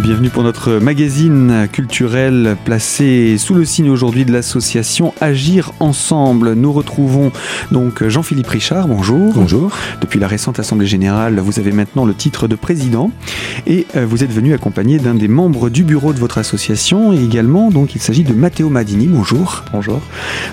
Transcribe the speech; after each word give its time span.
Bienvenue 0.00 0.30
pour 0.30 0.42
notre 0.42 0.78
magazine 0.78 1.68
culturel 1.70 2.56
placé 2.64 3.36
sous 3.36 3.52
le 3.52 3.66
signe 3.66 3.90
aujourd'hui 3.90 4.24
de 4.24 4.32
l'association 4.32 5.12
Agir 5.20 5.72
Ensemble. 5.80 6.54
Nous 6.54 6.72
retrouvons 6.72 7.30
donc 7.70 8.02
Jean-Philippe 8.08 8.46
Richard, 8.46 8.88
bonjour. 8.88 9.34
Bonjour. 9.34 9.70
Depuis 10.00 10.18
la 10.18 10.28
récente 10.28 10.58
Assemblée 10.58 10.86
Générale, 10.86 11.38
vous 11.40 11.58
avez 11.58 11.72
maintenant 11.72 12.06
le 12.06 12.14
titre 12.14 12.48
de 12.48 12.54
président 12.54 13.10
et 13.66 13.86
euh, 13.94 14.06
vous 14.06 14.24
êtes 14.24 14.32
venu 14.32 14.54
accompagné 14.54 14.98
d'un 14.98 15.14
des 15.14 15.28
membres 15.28 15.68
du 15.68 15.84
bureau 15.84 16.14
de 16.14 16.18
votre 16.18 16.38
association 16.38 17.12
et 17.12 17.22
également, 17.22 17.70
donc 17.70 17.94
il 17.94 18.00
s'agit 18.00 18.24
de 18.24 18.32
Matteo 18.32 18.70
Madini, 18.70 19.08
bonjour. 19.08 19.62
Bonjour. 19.72 20.00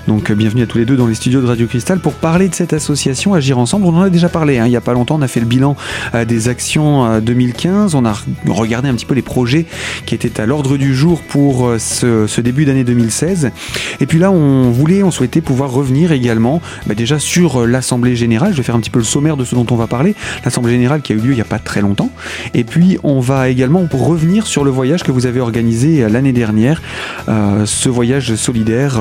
Donc 0.10 0.34
bienvenue 0.34 0.64
à 0.64 0.68
tous 0.68 0.80
les 0.80 0.86
deux 0.86 0.98
dans 0.98 1.08
les 1.08 1.16
studios 1.16 1.42
de 1.42 1.48
Radio 1.48 1.66
Cristal 1.66 2.00
pour 2.00 2.14
parler 2.14 2.50
de 2.50 2.56
cette 2.56 2.74
association 2.74 3.34
Agir 3.34 3.58
Ensemble. 3.58 3.86
On 3.86 3.96
en 3.96 4.02
a 4.02 4.10
déjà 4.10 4.28
parlé 4.28 4.60
hein, 4.60 4.66
il 4.66 4.72
n'y 4.72 4.76
a 4.76 4.82
pas 4.82 4.94
longtemps, 4.94 5.16
on 5.16 5.22
a 5.22 5.30
fait 5.30 5.40
le 5.40 5.46
bilan 5.46 5.78
euh, 6.14 6.26
des 6.26 6.50
actions 6.50 7.22
2015, 7.22 7.96
euh, 7.96 7.98
on 7.98 8.06
a 8.06 8.14
regardé 8.48 8.90
un 8.90 8.94
petit 8.94 9.06
peu 9.06 9.16
les 9.16 9.29
projets 9.30 9.68
qui 10.08 10.16
étaient 10.16 10.42
à 10.42 10.48
l'ordre 10.48 10.76
du 10.76 10.96
jour 10.96 11.22
pour 11.22 11.68
euh, 11.68 11.78
ce, 11.78 12.42
début 12.42 12.66
d'année 12.66 12.84
2016. 12.84 13.52
Et 14.00 14.08
puis 14.08 14.18
là, 14.18 14.32
on 14.32 14.72
voulait, 14.72 15.04
on 15.04 15.12
souhaitait 15.12 15.40
pouvoir 15.40 15.72
revenir 15.72 16.12
également 16.12 16.62
bah, 16.88 16.96
déjà 16.96 17.20
sur 17.20 17.62
euh, 17.62 17.66
l'Assemblée 17.68 18.16
Générale. 18.16 18.54
Je 18.54 18.58
vais 18.58 18.64
faire 18.64 18.76
un 18.76 18.80
petit 18.80 18.90
peu 18.90 18.98
le 18.98 19.06
sommaire 19.06 19.38
de 19.38 19.46
ce 19.46 19.54
dont 19.54 19.68
on 19.70 19.76
va 19.76 19.86
parler. 19.86 20.16
L'Assemblée 20.44 20.72
Générale 20.72 21.02
qui 21.02 21.14
a 21.14 21.16
eu 21.16 21.20
lieu 21.20 21.32
il 21.32 21.36
n'y 21.36 21.42
a 21.42 21.46
pas 21.46 21.60
très 21.60 21.82
longtemps. 21.82 22.10
Et 22.56 22.64
puis, 22.64 22.98
on 23.04 23.20
va 23.20 23.50
également 23.50 23.88
revenir 23.92 24.48
sur 24.48 24.64
le 24.64 24.72
voyage 24.72 25.04
que 25.04 25.12
vous 25.12 25.28
avez 25.28 25.40
organisé 25.40 26.04
euh, 26.04 26.10
l'année 26.10 26.34
dernière. 26.34 26.82
ce 27.28 27.90
voyage 27.90 28.34
solidaire 28.36 29.00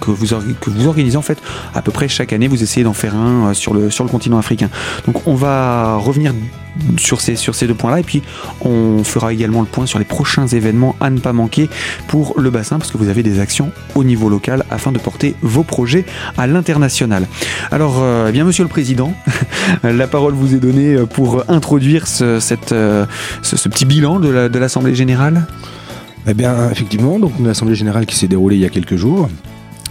que, 0.00 0.10
vous, 0.10 0.86
organisez 0.86 1.16
en 1.16 1.22
fait 1.22 1.38
à 1.74 1.80
peu 1.80 1.90
près 1.90 2.08
chaque 2.08 2.34
année. 2.34 2.48
Vous 2.48 2.62
essayez 2.62 2.84
d'en 2.84 2.92
faire 2.92 3.14
un 3.16 3.54
sur 3.54 3.72
le 3.72 3.88
continent 4.08 4.38
africain. 4.38 4.68
Donc, 5.06 5.26
on 5.26 5.34
va 5.34 5.96
revenir 5.96 6.34
sur 6.96 7.20
ces, 7.20 7.36
sur 7.36 7.54
ces 7.54 7.66
deux 7.66 7.74
points-là. 7.74 8.00
Et 8.00 8.02
puis, 8.02 8.22
on 8.60 9.04
fera 9.04 9.32
également 9.32 9.60
le 9.60 9.66
point 9.66 9.86
sur 9.86 9.98
les 9.98 10.04
prochains 10.04 10.46
événements 10.46 10.96
à 11.00 11.10
ne 11.10 11.18
pas 11.18 11.32
manquer 11.32 11.68
pour 12.08 12.38
le 12.38 12.50
bassin, 12.50 12.78
parce 12.78 12.90
que 12.90 12.98
vous 12.98 13.08
avez 13.08 13.22
des 13.22 13.40
actions 13.40 13.70
au 13.94 14.04
niveau 14.04 14.28
local 14.28 14.64
afin 14.70 14.92
de 14.92 14.98
porter 14.98 15.34
vos 15.42 15.62
projets 15.62 16.04
à 16.36 16.46
l'international. 16.46 17.26
Alors, 17.70 17.96
euh, 18.00 18.26
eh 18.28 18.32
bien, 18.32 18.44
monsieur 18.44 18.64
le 18.64 18.68
Président, 18.68 19.12
la 19.82 20.06
parole 20.06 20.34
vous 20.34 20.54
est 20.54 20.60
donnée 20.60 20.96
pour 21.12 21.44
introduire 21.48 22.06
ce, 22.06 22.40
cette, 22.40 22.72
euh, 22.72 23.06
ce, 23.42 23.68
petit 23.68 23.84
bilan 23.84 24.20
de 24.20 24.58
l'Assemblée 24.58 24.94
générale. 24.94 25.46
Eh 26.26 26.32
bien, 26.32 26.70
effectivement, 26.70 27.18
donc 27.18 27.32
une 27.38 27.48
assemblée 27.48 27.74
générale 27.74 28.06
qui 28.06 28.16
s'est 28.16 28.28
déroulée 28.28 28.56
il 28.56 28.62
y 28.62 28.64
a 28.64 28.70
quelques 28.70 28.96
jours, 28.96 29.28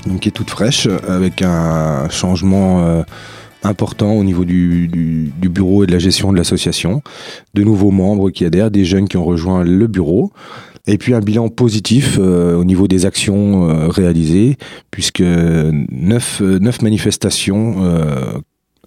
donc 0.08 0.22
qui 0.22 0.30
est 0.30 0.32
toute 0.32 0.50
fraîche, 0.50 0.88
avec 1.08 1.44
un 1.44 2.10
changement 2.10 2.84
euh, 2.84 3.04
important 3.64 4.14
au 4.14 4.24
niveau 4.24 4.46
du, 4.46 5.32
bureau 5.42 5.84
et 5.84 5.88
de 5.88 5.92
la 5.92 6.00
gestion 6.00 6.32
de 6.32 6.38
l'association. 6.38 7.02
De 7.54 7.64
nouveaux 7.64 7.92
membres 7.92 8.30
qui 8.30 8.46
adhèrent, 8.46 8.72
des 8.72 8.86
jeunes 8.86 9.08
qui 9.08 9.18
ont 9.18 9.26
rejoint 9.26 9.64
le 9.64 9.88
bureau. 9.88 10.32
Et 10.86 10.98
puis 10.98 11.14
un 11.14 11.22
bilan 11.22 11.48
positif 11.48 12.18
euh, 12.20 12.56
au 12.58 12.66
niveau 12.66 12.90
des 12.90 13.06
actions 13.06 13.70
euh, 13.70 13.88
réalisées, 13.88 14.58
puisque 14.92 15.22
neuf, 15.22 16.42
neuf 16.42 16.82
manifestations 16.82 17.76
euh, 17.86 18.34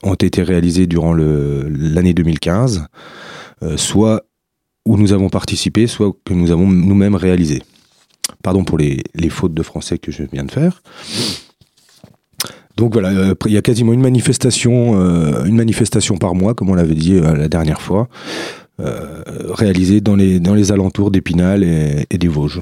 ont 0.03 0.15
été 0.15 0.43
réalisées 0.43 0.87
durant 0.87 1.15
l'année 1.15 2.13
2015, 2.13 2.87
soit 3.77 4.27
où 4.85 4.99
nous 4.99 5.15
avons 5.15 5.31
participé, 5.31 5.87
soit 5.87 6.13
que 6.27 6.35
nous 6.35 6.51
avons 6.51 6.69
nous-mêmes 6.69 7.15
réalisé. 7.15 7.63
Pardon 8.43 8.63
pour 8.63 8.77
les 8.77 9.31
fautes 9.31 9.55
de 9.55 9.63
français 9.63 9.97
que 9.97 10.13
je 10.13 10.23
viens 10.31 10.45
de 10.45 10.53
faire. 10.53 10.83
Donc 12.77 12.93
voilà, 12.93 13.09
euh, 13.09 13.35
il 13.47 13.53
y 13.53 13.57
a 13.57 13.63
quasiment 13.63 13.93
une 13.93 14.03
manifestation, 14.03 15.01
euh, 15.01 15.45
une 15.45 15.57
manifestation 15.57 16.19
par 16.19 16.35
mois, 16.35 16.55
comme 16.55 16.69
on 16.69 16.75
l'avait 16.75 16.95
dit 16.95 17.15
euh, 17.15 17.35
la 17.35 17.49
dernière 17.49 17.81
fois, 17.81 18.09
réalisée 18.79 20.03
dans 20.03 20.17
les, 20.17 20.39
dans 20.39 20.53
les 20.53 20.71
alentours 20.71 21.11
d'Épinal 21.11 21.65
et 21.65 22.19
des 22.19 22.29
Vosges. 22.29 22.61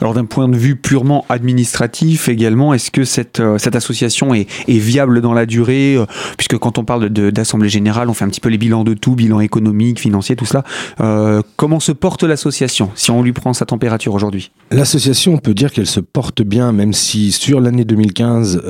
Alors 0.00 0.14
d'un 0.14 0.24
point 0.24 0.48
de 0.48 0.56
vue 0.56 0.76
purement 0.76 1.24
administratif 1.28 2.28
également, 2.28 2.74
est-ce 2.74 2.90
que 2.90 3.04
cette, 3.04 3.40
euh, 3.40 3.58
cette 3.58 3.76
association 3.76 4.34
est, 4.34 4.46
viable 4.68 5.20
dans 5.20 5.32
la 5.32 5.46
durée 5.46 5.96
euh, 5.96 6.06
Puisque 6.36 6.58
quand 6.58 6.78
on 6.78 6.84
parle 6.84 7.08
d'assemblée 7.08 7.68
générale, 7.68 8.08
on 8.10 8.14
fait 8.14 8.24
un 8.24 8.28
petit 8.28 8.40
peu 8.40 8.48
les 8.48 8.58
bilans 8.58 8.84
de 8.84 8.94
tout, 8.94 9.14
bilan 9.14 9.40
économique, 9.40 10.00
financier, 10.00 10.36
tout 10.36 10.46
cela. 10.46 10.64
Euh, 11.00 11.42
comment 11.56 11.80
se 11.80 11.92
porte 11.92 12.22
l'association 12.24 12.90
si 12.94 13.10
on 13.10 13.22
lui 13.22 13.32
prend 13.32 13.52
sa 13.52 13.66
température 13.66 14.14
aujourd'hui? 14.14 14.50
L'association, 14.70 15.34
on 15.34 15.38
peut 15.38 15.54
dire 15.54 15.72
qu'elle 15.72 15.86
se 15.86 16.00
porte 16.00 16.42
bien, 16.42 16.72
même 16.72 16.92
si 16.92 17.32
sur 17.32 17.60
l'année 17.60 17.84
2015, 17.84 18.62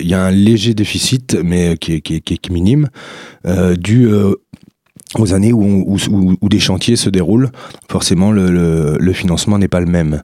il 0.00 0.08
y 0.08 0.14
a 0.14 0.24
un 0.24 0.30
léger 0.30 0.74
déficit, 0.74 1.36
mais 1.42 1.76
qui 1.76 1.94
est, 1.94 2.00
qui 2.00 2.14
est, 2.14 2.50
minime, 2.50 2.88
dû 3.78 4.08
aux 5.18 5.34
années 5.34 5.52
où, 5.52 5.96
où, 6.40 6.48
des 6.48 6.60
chantiers 6.60 6.96
se 6.96 7.10
déroulent, 7.10 7.50
forcément 7.90 8.30
le, 8.30 8.96
le, 8.98 9.12
financement 9.12 9.58
n'est 9.58 9.68
pas 9.68 9.80
le 9.80 9.86
même. 9.86 10.22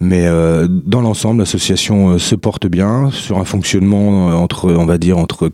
Mais 0.00 0.26
euh, 0.26 0.66
dans 0.68 1.00
l'ensemble, 1.00 1.40
l'association 1.40 2.10
euh, 2.10 2.18
se 2.18 2.34
porte 2.34 2.66
bien 2.66 3.10
sur 3.12 3.38
un 3.38 3.44
fonctionnement 3.44 4.30
euh, 4.30 4.34
entre, 4.34 4.72
on 4.72 4.84
va 4.84 4.98
dire, 4.98 5.16
entre, 5.16 5.52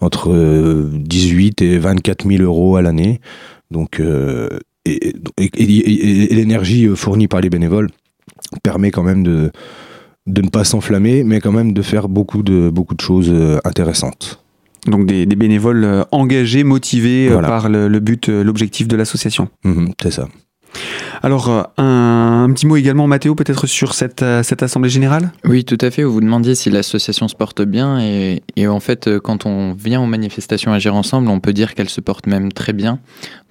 entre 0.00 0.88
18 0.90 1.60
et 1.62 1.78
24 1.78 2.26
000 2.26 2.42
euros 2.42 2.76
à 2.76 2.82
l'année. 2.82 3.20
Donc, 3.70 4.00
et, 4.86 5.12
et, 5.38 6.34
l'énergie 6.34 6.88
fournie 6.94 7.28
par 7.28 7.40
les 7.40 7.50
bénévoles 7.50 7.90
permet 8.62 8.90
quand 8.90 9.02
même 9.02 9.22
de, 9.22 9.50
de 10.26 10.42
ne 10.42 10.48
pas 10.48 10.64
s'enflammer, 10.64 11.24
mais 11.24 11.40
quand 11.40 11.52
même 11.52 11.72
de 11.72 11.82
faire 11.82 12.08
beaucoup 12.08 12.42
de, 12.42 12.70
beaucoup 12.70 12.94
de 12.94 13.00
choses 13.00 13.32
intéressantes. 13.64 14.43
Donc 14.86 15.06
des, 15.06 15.26
bénévoles 15.26 15.84
euh, 15.84 16.04
engagés, 16.12 16.64
motivés 16.64 17.28
euh, 17.30 17.40
par 17.40 17.68
le, 17.68 17.88
but, 18.00 18.28
euh, 18.28 18.42
l'objectif 18.42 18.88
de 18.88 18.96
l'association. 18.96 19.48
Mhm, 19.64 19.92
c'est 20.02 20.10
ça. 20.10 20.28
Alors, 21.22 21.70
un, 21.78 22.50
petit 22.52 22.66
mot 22.66 22.76
également, 22.76 23.06
Mathéo, 23.06 23.34
peut-être 23.34 23.66
sur 23.66 23.94
cette, 23.94 24.24
cette 24.42 24.62
Assemblée 24.62 24.90
Générale? 24.90 25.32
Oui, 25.44 25.64
tout 25.64 25.78
à 25.80 25.90
fait. 25.90 26.02
Vous 26.02 26.12
vous 26.12 26.20
demandiez 26.20 26.54
si 26.54 26.70
l'association 26.70 27.28
se 27.28 27.34
porte 27.34 27.62
bien. 27.62 27.98
Et, 28.00 28.42
en 28.66 28.80
fait, 28.80 29.18
quand 29.18 29.46
on 29.46 29.72
vient 29.72 30.02
aux 30.02 30.06
manifestations 30.06 30.72
Agir 30.72 30.94
Ensemble, 30.94 31.28
on 31.28 31.40
peut 31.40 31.52
dire 31.52 31.74
qu'elle 31.74 31.88
se 31.88 32.00
porte 32.00 32.26
même 32.26 32.52
très 32.52 32.72
bien. 32.72 32.98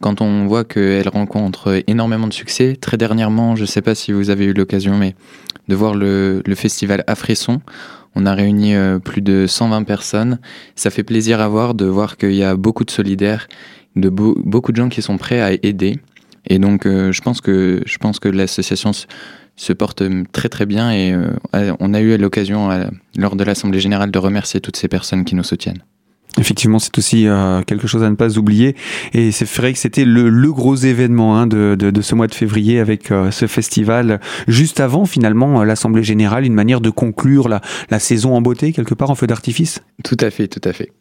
Quand 0.01 0.21
on 0.21 0.45
voit 0.45 0.63
qu'elle 0.65 1.09
rencontre 1.09 1.81
énormément 1.87 2.27
de 2.27 2.33
succès. 2.33 2.77
Très 2.79 2.97
dernièrement, 2.97 3.55
je 3.55 3.61
ne 3.61 3.67
sais 3.67 3.81
pas 3.81 3.95
si 3.95 4.11
vous 4.11 4.29
avez 4.29 4.45
eu 4.45 4.53
l'occasion, 4.53 4.97
mais 4.97 5.15
de 5.67 5.75
voir 5.75 5.95
le, 5.95 6.43
le 6.45 6.55
festival 6.55 7.03
Afresson 7.07 7.61
on 8.15 8.25
a 8.25 8.33
réuni 8.33 8.75
euh, 8.75 8.99
plus 8.99 9.21
de 9.21 9.47
120 9.47 9.83
personnes. 9.83 10.39
Ça 10.75 10.89
fait 10.89 11.03
plaisir 11.03 11.41
à 11.41 11.47
voir 11.47 11.73
de 11.73 11.85
voir 11.85 12.17
qu'il 12.17 12.33
y 12.33 12.43
a 12.43 12.55
beaucoup 12.55 12.85
de 12.85 12.91
solidaires, 12.91 13.47
de 13.95 14.09
beaucoup 14.09 14.71
de 14.71 14.77
gens 14.77 14.89
qui 14.89 15.01
sont 15.01 15.17
prêts 15.17 15.41
à 15.41 15.51
aider. 15.63 15.99
Et 16.47 16.59
donc, 16.59 16.85
euh, 16.85 17.11
je 17.11 17.21
pense 17.21 17.41
que 17.41 17.81
je 17.85 17.97
pense 17.97 18.19
que 18.19 18.29
l'association 18.29 18.91
se, 18.93 19.73
porte 19.73 20.03
très 20.31 20.49
très 20.49 20.65
bien 20.65 20.91
et 20.91 21.13
euh, 21.13 21.73
on 21.79 21.93
a 21.93 22.01
eu 22.01 22.17
l'occasion 22.17 22.69
lors 23.17 23.35
de 23.35 23.43
l'assemblée 23.43 23.79
générale 23.79 24.11
de 24.11 24.19
remercier 24.19 24.59
toutes 24.59 24.77
ces 24.77 24.87
personnes 24.87 25.25
qui 25.25 25.35
nous 25.35 25.43
soutiennent. 25.43 25.83
Effectivement, 26.39 26.79
c'est 26.79 26.97
aussi 26.97 27.27
euh, 27.27 27.61
quelque 27.61 27.85
chose 27.85 28.03
à 28.03 28.09
ne 28.09 28.15
pas 28.15 28.39
oublier. 28.39 28.75
Et 29.13 29.31
c'est 29.31 29.47
vrai 29.51 29.71
que 29.71 29.77
c'était 29.77 30.03
le, 30.03 30.29
le, 30.29 30.51
gros 30.51 30.75
événement 30.75 31.37
hein, 31.37 31.45
de, 31.45 31.75
de, 31.77 31.91
de, 31.91 32.01
ce 32.01 32.15
mois 32.15 32.25
de 32.25 32.33
février 32.33 32.79
avec 32.79 33.11
euh, 33.11 33.29
ce 33.29 33.45
festival. 33.45 34.19
Juste 34.47 34.79
avant, 34.79 35.05
finalement, 35.05 35.61
euh, 35.61 35.63
l'Assemblée 35.63 36.03
générale, 36.03 36.45
une 36.45 36.55
manière 36.55 36.81
de 36.81 36.89
conclure 36.89 37.49
la, 37.49 37.61
la, 37.91 37.99
saison 37.99 38.35
en 38.35 38.41
beauté, 38.41 38.73
quelque 38.73 38.95
part, 38.95 39.11
en 39.11 39.15
feu 39.15 39.27
d'artifice? 39.27 39.81
Tout 40.03 40.17
à 40.19 40.31
fait, 40.31 40.47
tout 40.47 40.61
à 40.67 40.73
fait. 40.73 40.91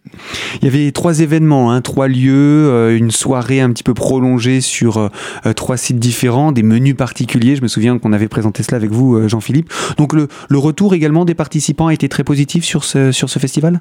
Il 0.61 0.65
y 0.65 0.69
avait 0.69 0.93
trois 0.93 1.21
événements, 1.21 1.73
hein, 1.73 1.81
trois 1.81 2.09
lieux, 2.09 2.95
une 2.95 3.11
soirée 3.11 3.63
un 3.63 3.71
petit 3.71 3.83
peu 3.83 3.95
prolongée 3.95 4.61
sur 4.61 5.11
trois 5.57 5.79
sites 5.79 5.99
différents, 5.99 6.53
des 6.53 6.63
menus 6.63 6.95
particuliers. 6.95 7.57
Je 7.57 7.63
me 7.63 7.69
souviens 7.69 7.99
qu'on 7.99 8.13
avait 8.13 8.29
présenté 8.29 8.63
cela 8.63 8.77
avec 8.77 8.91
vous, 8.91 9.29
Jean-Philippe. 9.29 9.73
Donc 9.97 10.13
le, 10.13 10.29
le, 10.51 10.59
retour 10.59 10.95
également 10.95 11.25
des 11.25 11.35
participants 11.35 11.87
a 11.87 11.95
été 11.95 12.09
très 12.09 12.23
positif 12.23 12.65
sur 12.65 12.85
ce, 12.85 13.13
sur 13.13 13.31
ce 13.31 13.39
festival? 13.39 13.81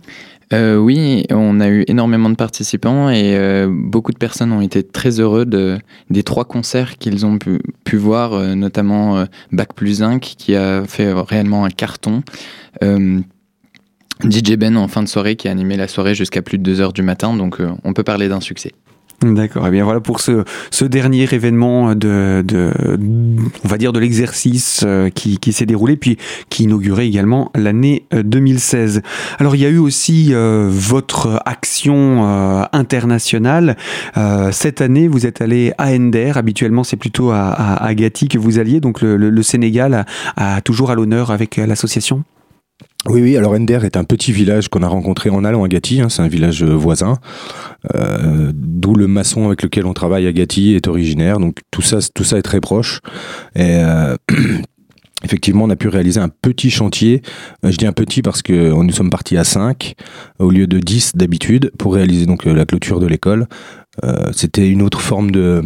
Oui, 0.51 1.25
on 1.29 1.59
a 1.61 1.69
eu 1.69 1.85
énormément 1.87 2.29
de 2.29 2.35
participants 2.35 3.09
et 3.09 3.37
euh, 3.37 3.69
beaucoup 3.71 4.11
de 4.11 4.17
personnes 4.17 4.51
ont 4.51 4.61
été 4.61 4.83
très 4.83 5.19
heureux 5.19 5.45
de, 5.45 5.77
des 6.09 6.23
trois 6.23 6.43
concerts 6.43 6.97
qu'ils 6.97 7.25
ont 7.25 7.37
pu, 7.37 7.61
voir, 7.93 8.33
euh, 8.33 8.53
notamment 8.55 9.17
euh, 9.17 9.25
Bac 9.51 9.73
plus 9.73 10.03
Inc 10.03 10.19
qui 10.19 10.55
a 10.55 10.83
fait 10.85 11.13
réellement 11.13 11.63
un 11.65 11.69
carton. 11.69 12.23
DJ 12.81 14.55
Ben 14.55 14.77
en 14.77 14.87
fin 14.87 15.01
de 15.01 15.07
soirée 15.07 15.35
qui 15.35 15.47
a 15.47 15.51
animé 15.51 15.77
la 15.77 15.87
soirée 15.87 16.15
jusqu'à 16.15 16.41
plus 16.41 16.57
de 16.57 16.63
2 16.63 16.81
heures 16.81 16.93
du 16.93 17.01
matin, 17.01 17.33
donc 17.33 17.57
on 17.83 17.93
peut 17.93 18.03
parler 18.03 18.27
d'un 18.27 18.39
succès. 18.39 18.73
D'accord. 19.23 19.65
Et 19.65 19.67
eh 19.67 19.71
bien 19.71 19.83
voilà 19.83 19.99
pour 19.99 20.19
ce, 20.19 20.43
ce 20.71 20.83
dernier 20.83 21.27
événement 21.31 21.93
de, 21.93 22.43
de, 22.43 22.71
on 23.63 23.67
va 23.67 23.77
dire 23.77 23.93
de 23.93 23.99
l'exercice 23.99 24.81
euh, 24.83 25.09
qui, 25.09 25.37
qui 25.37 25.53
s'est 25.53 25.67
déroulé 25.67 25.95
puis 25.95 26.17
qui 26.49 26.63
inaugurait 26.63 27.05
également 27.05 27.51
l'année 27.53 28.07
2016. 28.11 28.97
Euh, 28.97 29.01
Alors 29.37 29.55
il 29.55 29.61
y 29.61 29.65
a 29.67 29.69
eu 29.69 29.77
aussi 29.77 30.29
euh, 30.31 30.67
votre 30.71 31.39
action 31.45 31.91
internationale. 32.73 33.77
cette 34.51 34.81
année 34.81 35.07
vous 35.07 35.27
êtes 35.27 35.41
allé 35.41 35.73
à 35.77 35.91
Ender. 35.91 36.31
Habituellement 36.35 36.83
c'est 36.83 36.97
plutôt 36.97 37.29
à, 37.29 37.51
à, 37.51 37.93
Gati 37.93 38.27
que 38.27 38.39
vous 38.39 38.57
alliez. 38.57 38.79
Donc 38.79 39.01
le, 39.01 39.17
le, 39.17 39.43
Sénégal 39.43 40.05
a, 40.35 40.55
a 40.55 40.61
toujours 40.61 40.89
à 40.89 40.95
l'honneur 40.95 41.29
avec 41.29 41.57
l'association. 41.57 42.23
Oui, 43.07 43.21
oui, 43.21 43.35
alors 43.35 43.53
Ender 43.53 43.79
est 43.83 43.97
un 43.97 44.03
petit 44.03 44.31
village 44.31 44.69
qu'on 44.69 44.83
a 44.83 44.87
rencontré 44.87 45.31
en 45.31 45.43
allant 45.43 45.63
à 45.63 45.67
Gatti, 45.67 46.01
hein, 46.01 46.09
c'est 46.09 46.21
un 46.21 46.27
village 46.27 46.63
voisin, 46.63 47.17
euh, 47.95 48.51
d'où 48.53 48.93
le 48.93 49.07
maçon 49.07 49.47
avec 49.47 49.63
lequel 49.63 49.87
on 49.87 49.93
travaille 49.93 50.27
à 50.27 50.31
Gatti 50.31 50.75
est 50.75 50.87
originaire, 50.87 51.39
donc 51.39 51.57
tout 51.71 51.81
ça, 51.81 51.97
est 51.97 52.41
très 52.43 52.61
proche. 52.61 52.99
Et 53.55 53.77
euh, 53.77 54.15
effectivement, 55.23 55.63
on 55.63 55.71
a 55.71 55.75
pu 55.75 55.87
réaliser 55.87 56.19
un 56.19 56.29
petit 56.29 56.69
chantier, 56.69 57.23
je 57.63 57.75
dis 57.75 57.87
un 57.87 57.93
petit 57.93 58.21
parce 58.21 58.43
que 58.43 58.71
nous 58.71 58.93
sommes 58.93 59.09
partis 59.09 59.35
à 59.35 59.45
5 59.45 59.95
au 60.37 60.51
lieu 60.51 60.67
de 60.67 60.77
10 60.77 61.13
d'habitude 61.15 61.71
pour 61.79 61.95
réaliser 61.95 62.27
donc 62.27 62.45
la 62.45 62.65
clôture 62.65 62.99
de 62.99 63.07
l'école. 63.07 63.47
C'était 64.31 64.69
une 64.69 64.83
autre 64.83 65.01
forme 65.01 65.31
de 65.31 65.63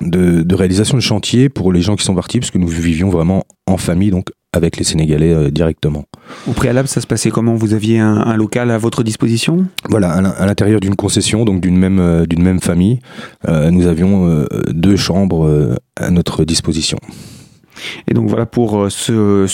de, 0.00 0.54
réalisation 0.54 0.96
de 0.96 1.02
chantier 1.02 1.48
pour 1.48 1.72
les 1.72 1.80
gens 1.80 1.96
qui 1.96 2.04
sont 2.04 2.14
partis, 2.14 2.40
parce 2.40 2.50
que 2.50 2.58
nous 2.58 2.68
vivions 2.68 3.10
vraiment 3.10 3.44
en 3.66 3.76
famille, 3.76 4.10
donc 4.10 4.30
avec 4.52 4.76
les 4.76 4.84
Sénégalais 4.84 5.32
euh, 5.32 5.50
directement. 5.50 6.04
Au 6.46 6.52
préalable, 6.52 6.88
ça 6.88 7.00
se 7.00 7.06
passait 7.06 7.30
comment? 7.30 7.54
Vous 7.54 7.74
aviez 7.74 7.98
un, 7.98 8.36
local 8.36 8.70
à 8.70 8.78
votre 8.78 9.02
disposition? 9.02 9.66
Voilà, 9.88 10.12
à 10.12 10.46
l'intérieur 10.46 10.80
d'une 10.80 10.96
concession, 10.96 11.44
donc 11.44 11.60
d'une 11.60 11.76
même, 11.78 11.98
euh, 11.98 12.26
d'une 12.26 12.42
même 12.42 12.60
famille, 12.60 13.00
euh, 13.48 13.70
nous 13.70 13.86
avions 13.86 14.44
deux 14.68 14.96
chambres 14.96 15.76
à 15.96 16.10
notre 16.10 16.44
disposition. 16.44 16.98
Et 18.08 18.14
donc 18.14 18.28
voilà 18.28 18.46
pour 18.46 18.82
euh, 18.82 18.90
ce, 18.90 19.46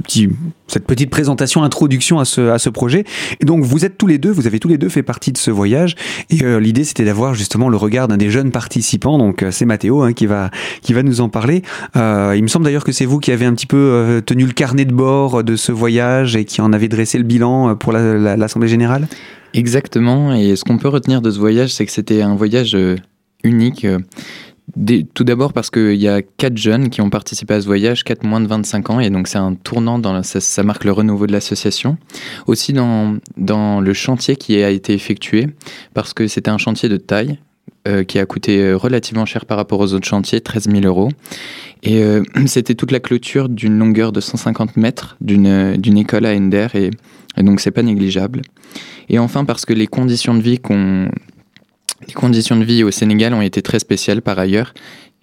petit, 0.00 0.28
cette 0.66 0.86
petite 0.86 1.10
présentation, 1.10 1.62
introduction 1.62 2.18
à 2.18 2.24
ce, 2.24 2.48
à 2.48 2.58
ce 2.58 2.70
projet. 2.70 3.04
Et 3.40 3.44
donc 3.44 3.64
vous 3.64 3.84
êtes 3.84 3.98
tous 3.98 4.06
les 4.06 4.18
deux, 4.18 4.30
vous 4.30 4.46
avez 4.46 4.58
tous 4.58 4.68
les 4.68 4.78
deux 4.78 4.88
fait 4.88 5.02
partie 5.02 5.32
de 5.32 5.38
ce 5.38 5.50
voyage. 5.50 5.94
Et 6.30 6.42
euh, 6.44 6.60
l'idée 6.60 6.84
c'était 6.84 7.04
d'avoir 7.04 7.34
justement 7.34 7.68
le 7.68 7.76
regard 7.76 8.08
d'un 8.08 8.16
des 8.16 8.30
jeunes 8.30 8.50
participants. 8.50 9.18
Donc 9.18 9.42
euh, 9.42 9.50
c'est 9.50 9.64
Mathéo 9.64 10.02
hein, 10.02 10.12
qui, 10.12 10.26
va, 10.26 10.50
qui 10.82 10.92
va 10.92 11.02
nous 11.02 11.20
en 11.20 11.28
parler. 11.28 11.62
il 11.94 12.42
me 12.42 12.48
semble 12.48 12.64
d'ailleurs 12.64 12.84
que 12.84 12.92
c'est 12.92 13.06
vous 13.06 13.18
qui 13.18 13.32
avez 13.32 13.44
un 13.44 13.54
petit 13.54 13.66
peu 13.66 14.22
tenu 14.24 14.44
le 14.44 14.52
carnet 14.52 14.84
de 14.84 14.92
bord 14.92 15.44
de 15.44 15.56
ce 15.56 15.72
voyage 15.72 16.36
et 16.36 16.44
qui 16.44 16.60
en 16.60 16.72
avez 16.72 16.88
dressé 16.88 17.18
le 17.18 17.24
bilan 17.24 17.76
pour 17.76 17.92
l'Assemblée 17.92 18.68
générale. 18.68 19.08
Exactement. 19.54 20.34
Et 20.34 20.56
ce 20.56 20.64
qu'on 20.64 20.78
peut 20.78 20.88
retenir 20.88 21.20
de 21.22 21.30
ce 21.30 21.38
voyage, 21.38 21.72
c'est 21.72 21.86
que 21.86 21.92
c'était 21.92 22.22
un 22.22 22.34
voyage 22.34 22.76
unique 23.44 23.86
tout 25.14 25.24
d'abord 25.24 25.52
parce 25.52 25.70
qu'il 25.70 25.96
y 25.96 26.08
a 26.08 26.22
quatre 26.22 26.56
jeunes 26.56 26.88
qui 26.90 27.00
ont 27.00 27.10
participé 27.10 27.54
à 27.54 27.60
ce 27.60 27.66
voyage, 27.66 28.04
quatre 28.04 28.24
moins 28.24 28.40
de 28.40 28.46
25 28.46 28.90
ans, 28.90 29.00
et 29.00 29.10
donc 29.10 29.28
c'est 29.28 29.38
un 29.38 29.54
tournant, 29.54 30.00
ça, 30.22 30.62
marque 30.62 30.84
le 30.84 30.92
renouveau 30.92 31.26
de 31.26 31.32
l'association. 31.32 31.96
Aussi 32.46 32.72
dans, 32.72 33.16
dans 33.36 33.80
le 33.80 33.92
chantier 33.92 34.36
qui 34.36 34.62
a 34.62 34.70
été 34.70 34.94
effectué, 34.94 35.48
parce 35.94 36.14
que 36.14 36.26
c'était 36.26 36.50
un 36.50 36.58
chantier 36.58 36.88
de 36.88 36.96
taille, 36.96 37.38
euh, 37.86 38.04
qui 38.04 38.18
a 38.18 38.26
coûté 38.26 38.60
euh, 38.60 38.76
relativement 38.76 39.24
cher 39.24 39.46
par 39.46 39.56
rapport 39.56 39.80
aux 39.80 39.94
autres 39.94 40.06
chantiers, 40.06 40.40
13 40.40 40.68
000 40.70 40.80
euros. 40.84 41.10
Et 41.82 42.02
euh, 42.02 42.22
c'était 42.46 42.74
toute 42.74 42.90
la 42.90 43.00
clôture 43.00 43.48
d'une 43.48 43.78
longueur 43.78 44.12
de 44.12 44.20
150 44.20 44.76
mètres 44.76 45.16
d'une 45.20 45.96
école 45.96 46.26
à 46.26 46.34
Ender, 46.34 46.66
et, 46.74 46.90
et 47.36 47.42
donc 47.42 47.60
c'est 47.60 47.70
pas 47.70 47.82
négligeable. 47.82 48.42
Et 49.08 49.18
enfin 49.18 49.44
parce 49.44 49.64
que 49.64 49.72
les 49.72 49.86
conditions 49.86 50.34
de 50.34 50.42
vie 50.42 50.58
qu'on 50.58 51.08
les 52.06 52.14
conditions 52.14 52.56
de 52.56 52.64
vie 52.64 52.84
au 52.84 52.90
Sénégal 52.90 53.34
ont 53.34 53.42
été 53.42 53.62
très 53.62 53.78
spéciales 53.78 54.22
par 54.22 54.38
ailleurs. 54.38 54.72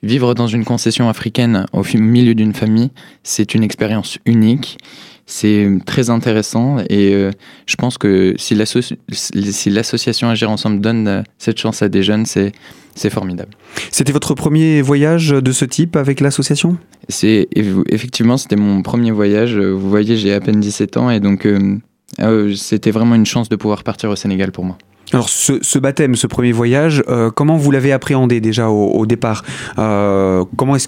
Vivre 0.04 0.33
dans 0.33 0.48
une 0.48 0.66
concession 0.66 1.10
africaine 1.10 1.66
au 1.74 1.83
milieu 1.95 2.36
d'une 2.36 2.54
famille, 2.54 2.92
c'est 3.24 3.56
une 3.56 3.63
expérience 3.63 4.19
unique. 4.25 4.77
C'est 5.25 5.68
très 5.88 6.12
intéressant 6.12 6.77
et 6.88 7.16
euh, 7.16 7.31
je 7.66 7.75
pense 7.77 7.98
que 7.98 8.36
si 8.38 8.54
l'association 8.54 10.30
Agir 10.30 10.51
Ensemble 10.51 10.80
donne 10.80 11.07
euh, 11.07 11.24
cette 11.39 11.57
chance 11.57 11.81
à 11.81 11.89
des 11.89 12.04
jeunes, 12.04 12.27
c'est 12.27 12.51
c'est 12.94 13.10
formidable. 13.10 13.50
C'était 13.92 14.13
votre 14.13 14.36
premier 14.36 14.81
voyage 14.81 15.30
de 15.30 15.51
ce 15.51 15.66
type 15.66 15.95
avec 15.95 16.22
l'association? 16.22 16.77
C'est 17.10 17.48
effectivement 17.88 18.38
c'était 18.38 18.56
mon 18.56 18.83
premier 18.83 19.12
voyage. 19.12 19.57
Vous 19.57 19.89
voyez, 19.89 20.16
j'ai 20.16 20.33
à 20.33 20.39
peine 20.39 20.60
17 20.60 20.98
ans 20.98 21.10
et 21.10 21.19
donc 21.19 21.48
euh, 21.48 22.56
c'était 22.56 22.92
vraiment 22.92 23.16
une 23.16 23.25
chance 23.25 23.50
de 23.50 23.56
pouvoir 23.56 23.83
partir 23.83 24.10
au 24.12 24.16
Sénégal 24.16 24.51
pour 24.51 24.63
moi. 24.63 24.77
Alors 25.13 25.30
ce, 25.30 25.80
baptême, 25.80 26.16
ce 26.16 26.28
premier 26.28 26.52
voyage, 26.52 27.04
euh, 27.07 27.30
comment 27.30 27.57
vous 27.57 27.72
l'avez 27.72 27.92
appréhendé 27.92 28.42
déjà 28.42 28.69
au, 28.69 29.06
départ 29.06 29.44
euh, 29.78 30.44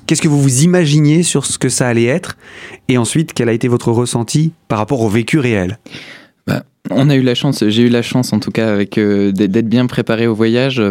qu'est-ce 0.06 0.22
que 0.22 0.28
vous 0.28 0.42
vous 0.42 0.64
imaginiez 0.64 1.24
sur 1.24 1.46
ce 1.46 1.58
que 1.58 1.70
ça 1.70 1.88
allait 1.88 2.06
être 2.06 2.38
Et 2.88 2.98
ensuite, 2.98 3.34
quel 3.34 3.50
a 3.50 3.54
été 3.54 3.68
votre 3.68 3.92
ressenti 3.92 4.54
par 4.68 4.80
rapport 4.80 5.02
au 5.02 5.10
vécu 5.10 5.40
réel 5.40 5.80
bah, 6.48 6.64
on 6.90 7.10
a 7.10 7.16
eu 7.18 7.22
la 7.22 7.36
chance, 7.36 7.68
j'ai 7.68 7.82
eu 7.82 7.90
la 7.90 8.02
chance 8.02 8.32
en 8.32 8.40
tout 8.40 8.52
cas 8.52 8.72
avec 8.72 8.98
euh, 8.98 9.34
d'être 9.34 9.68
bien 9.68 9.86
préparé 9.86 10.28
au 10.28 10.34
voyage. 10.34 10.82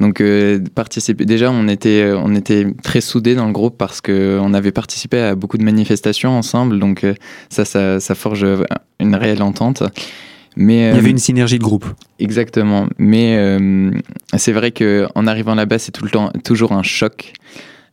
donc. 0.00 0.20
Déjà, 0.20 1.50
on 1.52 1.68
était 1.68 2.12
on 2.12 2.34
était 2.34 2.66
très 2.82 3.00
soudés 3.00 3.36
dans 3.36 3.46
le 3.46 3.52
groupe 3.52 3.78
parce 3.78 4.00
que 4.00 4.38
on 4.42 4.52
avait 4.54 4.72
participé 4.72 5.20
à 5.20 5.36
beaucoup 5.36 5.56
de 5.56 5.62
manifestations 5.62 6.36
ensemble. 6.36 6.80
Donc 6.80 7.06
ça, 7.50 7.64
ça 7.64 8.14
forge 8.16 8.44
une 8.98 9.14
réelle 9.14 9.42
entente. 9.42 9.84
Mais, 10.56 10.90
il 10.90 10.96
y 10.96 10.98
avait 10.98 11.08
euh, 11.08 11.10
une 11.10 11.18
synergie 11.18 11.58
de 11.58 11.62
groupe. 11.62 11.86
Exactement. 12.18 12.88
Mais 12.98 13.36
euh, 13.36 13.90
c'est 14.36 14.52
vrai 14.52 14.72
qu'en 14.72 15.26
arrivant 15.26 15.54
là-bas, 15.54 15.78
c'est 15.78 15.92
tout 15.92 16.04
le 16.04 16.10
temps 16.10 16.30
toujours 16.44 16.72
un 16.72 16.82
choc. 16.82 17.32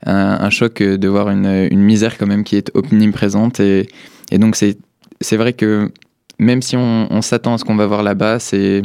Un, 0.07 0.52
choc 0.52 0.84
de 0.84 1.07
voir 1.07 1.30
une, 1.30 1.68
une, 1.72 1.81
misère 1.81 2.19
quand 2.19 2.28
même 2.28 2.44
qui 2.44 2.57
est 2.57 2.69
omniprésente. 2.75 3.60
Et, 3.60 3.88
et 4.31 4.38
donc 4.38 4.56
c'est, 4.56 4.78
vrai 5.36 5.54
que 5.54 5.92
même 6.38 6.62
si 6.62 6.78
on, 6.78 7.07
on 7.10 7.24
s'attend 7.24 7.56
à 7.56 7.57
ce 7.57 7.63
qu'on 7.63 7.75
va 7.75 7.88
voir 7.88 8.04
là-bas, 8.04 8.38
c'est, 8.38 8.84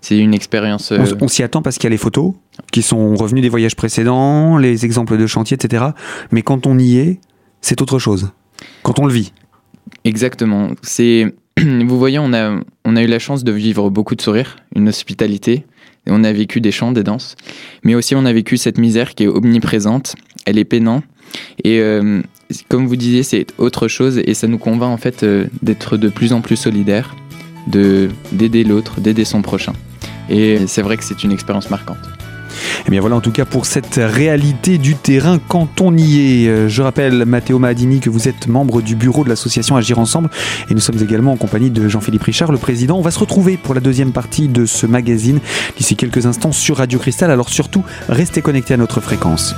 c'est 0.00 0.18
une 0.18 0.34
expérience. 0.34 0.92
On, 0.92 1.00
euh, 1.00 1.14
on 1.20 1.26
s'y 1.26 1.42
attend 1.42 1.62
parce 1.62 1.78
qu'il 1.78 1.84
y 1.84 1.86
a 1.88 1.90
les 1.90 1.96
photos 1.96 2.34
qui 2.70 2.82
sont 2.82 3.16
revenues 3.16 3.40
des 3.40 3.48
voyages 3.48 3.74
précédents, 3.74 4.56
les 4.56 4.84
exemples 4.84 5.18
de 5.18 5.26
chantiers, 5.26 5.56
etc. 5.60 5.86
Mais 6.30 6.42
quand 6.42 6.66
on 6.68 6.78
y 6.78 6.98
est, 6.98 7.20
c'est 7.60 7.82
autre 7.82 7.98
chose. 7.98 8.30
Quand 8.84 9.00
on 9.00 9.06
le 9.06 9.12
vit. 9.12 9.32
Exactement. 10.04 10.70
C'est 10.82 11.34
vous 11.62 11.98
voyez, 11.98 12.18
on 12.18 12.32
a, 12.34 13.02
eu 13.02 13.06
la 13.06 13.18
chance 13.18 13.42
de 13.42 13.52
vivre 13.52 13.88
beaucoup 13.88 14.14
de 14.14 14.20
sourires, 14.20 14.56
une 14.74 14.88
hospitalité. 14.88 15.64
On 16.06 16.22
a 16.22 16.32
vécu 16.32 16.60
des 16.60 16.70
chants, 16.70 16.92
des 16.92 17.02
danses. 17.02 17.34
Mais 17.82 17.94
aussi, 17.94 18.14
on 18.14 18.24
a 18.26 18.32
vécu 18.32 18.56
cette 18.58 18.78
misère 18.78 19.14
qui 19.14 19.24
est 19.24 19.28
omniprésente. 19.28 20.14
Elle 20.44 20.58
est 20.58 20.64
peinante. 20.64 21.02
Et 21.64 21.80
euh, 21.80 22.22
comme 22.68 22.86
vous 22.86 22.96
disiez, 22.96 23.22
c'est 23.22 23.46
autre 23.58 23.88
chose. 23.88 24.18
Et 24.24 24.34
ça 24.34 24.46
nous 24.46 24.58
convainc 24.58 24.92
en 24.92 24.98
fait 24.98 25.22
euh, 25.22 25.46
d'être 25.62 25.96
de 25.96 26.08
plus 26.08 26.32
en 26.32 26.42
plus 26.42 26.56
solidaires, 26.56 27.16
d'aider 27.66 28.62
l'autre, 28.62 29.00
d'aider 29.00 29.24
son 29.24 29.42
prochain. 29.42 29.72
Et 30.28 30.66
c'est 30.66 30.82
vrai 30.82 30.96
que 30.96 31.04
c'est 31.04 31.24
une 31.24 31.32
expérience 31.32 31.70
marquante. 31.70 31.98
Et 32.56 32.84
eh 32.86 32.90
bien 32.90 33.00
voilà 33.00 33.16
en 33.16 33.20
tout 33.20 33.32
cas 33.32 33.44
pour 33.44 33.66
cette 33.66 34.00
réalité 34.02 34.78
du 34.78 34.94
terrain 34.94 35.38
quand 35.38 35.80
on 35.80 35.96
y 35.96 36.44
est. 36.44 36.48
Euh, 36.48 36.68
je 36.68 36.82
rappelle 36.82 37.24
Matteo 37.24 37.58
Madini 37.58 38.00
que 38.00 38.10
vous 38.10 38.28
êtes 38.28 38.48
membre 38.48 38.82
du 38.82 38.96
bureau 38.96 39.24
de 39.24 39.28
l'association 39.28 39.76
Agir 39.76 39.98
Ensemble 39.98 40.30
et 40.70 40.74
nous 40.74 40.80
sommes 40.80 41.00
également 41.02 41.32
en 41.32 41.36
compagnie 41.36 41.70
de 41.70 41.88
Jean-Philippe 41.88 42.22
Richard, 42.22 42.52
le 42.52 42.58
président. 42.58 42.98
On 42.98 43.02
va 43.02 43.10
se 43.10 43.18
retrouver 43.18 43.56
pour 43.56 43.74
la 43.74 43.80
deuxième 43.80 44.12
partie 44.12 44.48
de 44.48 44.66
ce 44.66 44.86
magazine 44.86 45.40
d'ici 45.76 45.96
quelques 45.96 46.26
instants 46.26 46.52
sur 46.52 46.78
Radio 46.78 46.98
Cristal. 46.98 47.30
Alors 47.30 47.48
surtout, 47.48 47.84
restez 48.08 48.42
connectés 48.42 48.74
à 48.74 48.76
notre 48.76 49.00
fréquence. 49.00 49.54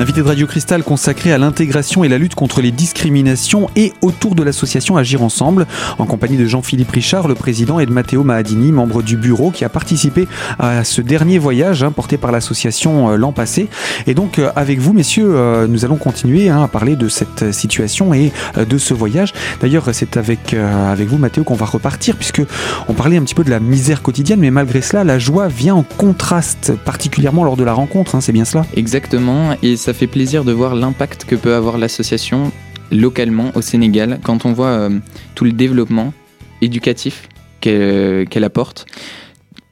L'invité 0.00 0.22
de 0.22 0.28
Radio 0.28 0.46
Cristal 0.46 0.82
consacré 0.82 1.30
à 1.30 1.36
l'intégration 1.36 2.04
et 2.04 2.08
la 2.08 2.16
lutte 2.16 2.34
contre 2.34 2.62
les 2.62 2.70
discriminations 2.70 3.68
et 3.76 3.92
autour 4.00 4.34
de 4.34 4.42
l'association 4.42 4.96
Agir 4.96 5.22
Ensemble, 5.22 5.66
en 5.98 6.06
compagnie 6.06 6.38
de 6.38 6.46
Jean-Philippe 6.46 6.90
Richard, 6.90 7.28
le 7.28 7.34
président, 7.34 7.80
et 7.80 7.84
de 7.84 7.92
Matteo 7.92 8.24
Mahadini, 8.24 8.72
membre 8.72 9.02
du 9.02 9.18
bureau, 9.18 9.50
qui 9.50 9.62
a 9.62 9.68
participé 9.68 10.26
à 10.58 10.84
ce 10.84 11.02
dernier 11.02 11.38
voyage 11.38 11.82
hein, 11.82 11.92
porté 11.92 12.16
par 12.16 12.32
l'association 12.32 13.10
euh, 13.10 13.16
l'an 13.16 13.32
passé. 13.32 13.68
Et 14.06 14.14
donc, 14.14 14.38
euh, 14.38 14.50
avec 14.56 14.78
vous, 14.78 14.94
messieurs, 14.94 15.32
euh, 15.34 15.66
nous 15.66 15.84
allons 15.84 15.98
continuer 15.98 16.48
hein, 16.48 16.62
à 16.62 16.68
parler 16.68 16.96
de 16.96 17.10
cette 17.10 17.52
situation 17.52 18.14
et 18.14 18.32
de 18.56 18.78
ce 18.78 18.94
voyage. 18.94 19.34
D'ailleurs, 19.60 19.90
c'est 19.92 20.16
avec, 20.16 20.54
avec 20.54 21.08
vous, 21.08 21.18
Mathéo, 21.18 21.44
qu'on 21.44 21.56
va 21.56 21.66
repartir, 21.66 22.16
puisque 22.16 22.40
on 22.88 22.94
parlait 22.94 23.18
un 23.18 23.22
petit 23.22 23.34
peu 23.34 23.44
de 23.44 23.50
la 23.50 23.60
misère 23.60 24.00
quotidienne, 24.00 24.40
mais 24.40 24.50
malgré 24.50 24.80
cela, 24.80 25.04
la 25.04 25.18
joie 25.18 25.48
vient 25.48 25.74
en 25.74 25.82
contraste, 25.82 26.72
particulièrement 26.86 27.44
lors 27.44 27.58
de 27.58 27.64
la 27.64 27.74
rencontre, 27.74 28.14
hein, 28.14 28.22
c'est 28.22 28.32
bien 28.32 28.46
cela? 28.46 28.64
Exactement, 28.74 29.54
et 29.62 29.76
ça 29.76 29.89
ça 29.90 29.94
fait 29.94 30.06
plaisir 30.06 30.44
de 30.44 30.52
voir 30.52 30.76
l'impact 30.76 31.24
que 31.24 31.34
peut 31.34 31.52
avoir 31.52 31.76
l'association 31.76 32.52
localement 32.92 33.50
au 33.56 33.60
Sénégal 33.60 34.20
quand 34.22 34.46
on 34.46 34.52
voit 34.52 34.68
euh, 34.68 35.00
tout 35.34 35.44
le 35.44 35.50
développement 35.50 36.14
éducatif 36.62 37.28
qu'elle 37.60 38.44
apporte. 38.44 38.86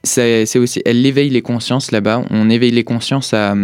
C'est 0.03 0.57
aussi, 0.57 0.81
elle 0.83 1.05
éveille 1.05 1.29
les 1.29 1.41
consciences 1.41 1.91
là-bas. 1.91 2.25
On 2.31 2.49
éveille 2.49 2.71
les 2.71 2.83
consciences 2.83 3.33
à, 3.33 3.55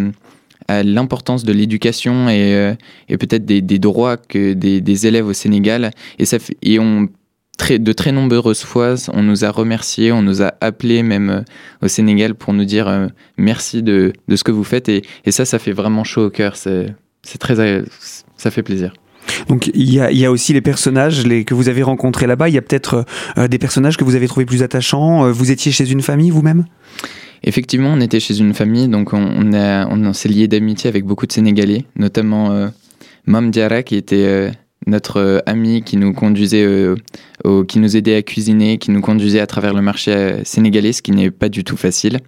l'importance 0.69 1.43
de 1.43 1.51
l'éducation 1.51 2.29
et, 2.29 2.55
euh, 2.55 2.73
peut-être 3.09 3.45
des, 3.45 3.79
droits 3.79 4.15
que 4.15 4.53
des, 4.53 5.07
élèves 5.07 5.27
au 5.27 5.33
Sénégal. 5.33 5.91
Et, 6.19 6.23
ça 6.23 6.37
et 6.61 6.79
on 6.79 7.09
de 7.57 7.91
très 7.93 8.11
nombreuses 8.11 8.63
fois, 8.63 8.95
on 9.13 9.23
nous 9.23 9.45
a 9.45 9.51
remerciés, 9.51 10.11
on 10.11 10.21
nous 10.21 10.41
a 10.41 10.53
appelés 10.61 11.03
même 11.03 11.29
euh, 11.29 11.41
au 11.81 11.87
Sénégal 11.87 12.35
pour 12.35 12.53
nous 12.53 12.65
dire 12.65 12.87
euh, 12.87 13.07
merci 13.37 13.83
de, 13.83 14.13
ce 14.33 14.43
que 14.43 14.51
vous 14.51 14.63
faites. 14.63 14.89
Et, 14.89 15.03
ça, 15.29 15.45
ça 15.45 15.59
fait 15.59 15.71
vraiment 15.71 16.03
chaud 16.03 16.25
au 16.25 16.29
cœur. 16.29 16.55
C'est 16.55 17.37
très, 17.39 17.83
ça 18.37 18.51
fait 18.51 18.63
plaisir. 18.63 18.93
Donc 19.47 19.71
il 19.73 19.91
y 19.91 19.99
a, 19.99 20.11
il 20.11 20.17
y 20.17 20.25
a 20.25 20.31
aussi 20.31 20.53
les 20.53 20.61
personnages 20.61 21.25
les, 21.25 21.45
que 21.45 21.53
vous 21.53 21.69
avez 21.69 21.83
rencontrés 21.83 22.27
là-bas. 22.27 22.49
Il 22.49 22.55
y 22.55 22.57
a 22.57 22.61
peut-être 22.61 23.05
euh, 23.37 23.47
des 23.47 23.57
personnages 23.57 23.97
que 23.97 24.03
vous 24.03 24.15
avez 24.15 24.27
trouvés 24.27 24.45
plus 24.45 24.63
attachants. 24.63 25.25
Euh, 25.25 25.31
vous 25.31 25.51
étiez 25.51 25.71
chez 25.71 25.89
une 25.89 26.01
famille 26.01 26.29
vous-même? 26.29 26.65
Effectivement, 27.43 27.89
on 27.93 28.01
était 28.01 28.19
chez 28.19 28.39
une 28.39 28.55
famille, 28.55 28.87
donc 28.87 29.13
on, 29.13 30.13
s'est 30.13 30.29
lié 30.29 30.47
d'amitié 30.47 30.87
avec 30.87 31.05
beaucoup 31.05 31.27
de 31.27 31.31
Sénégalais, 31.31 31.85
notamment 31.95 32.51
euh, 32.51 32.69
Mam 33.27 33.51
Diarra 33.51 33.83
qui 33.83 33.95
était 33.95 34.25
euh, 34.25 34.51
notre 34.87 35.43
ami 35.45 35.81
qui 35.83 35.97
nous 35.97 36.13
conduisait, 36.13 36.65
au, 37.43 37.63
qui 37.63 37.79
nous 37.79 37.97
aidait 37.97 38.15
à 38.15 38.21
cuisiner, 38.21 38.77
qui 38.77 38.91
nous 38.91 39.01
conduisait 39.01 39.39
à 39.39 39.47
travers 39.47 39.73
le 39.73 39.81
marché 39.81 40.41
sénégalais, 40.43 40.93
ce 40.93 41.01
qui 41.01 41.11
n'est 41.11 41.31
pas 41.31 41.49
du 41.49 41.63
tout 41.63 41.77
facile. 41.77 42.19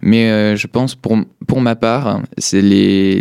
Mais 0.00 0.56
je 0.56 0.66
pense 0.66 0.94
pour, 0.94 1.16
pour 1.46 1.60
ma 1.60 1.76
part, 1.76 2.20
c'est 2.38 2.62
les 2.62 3.20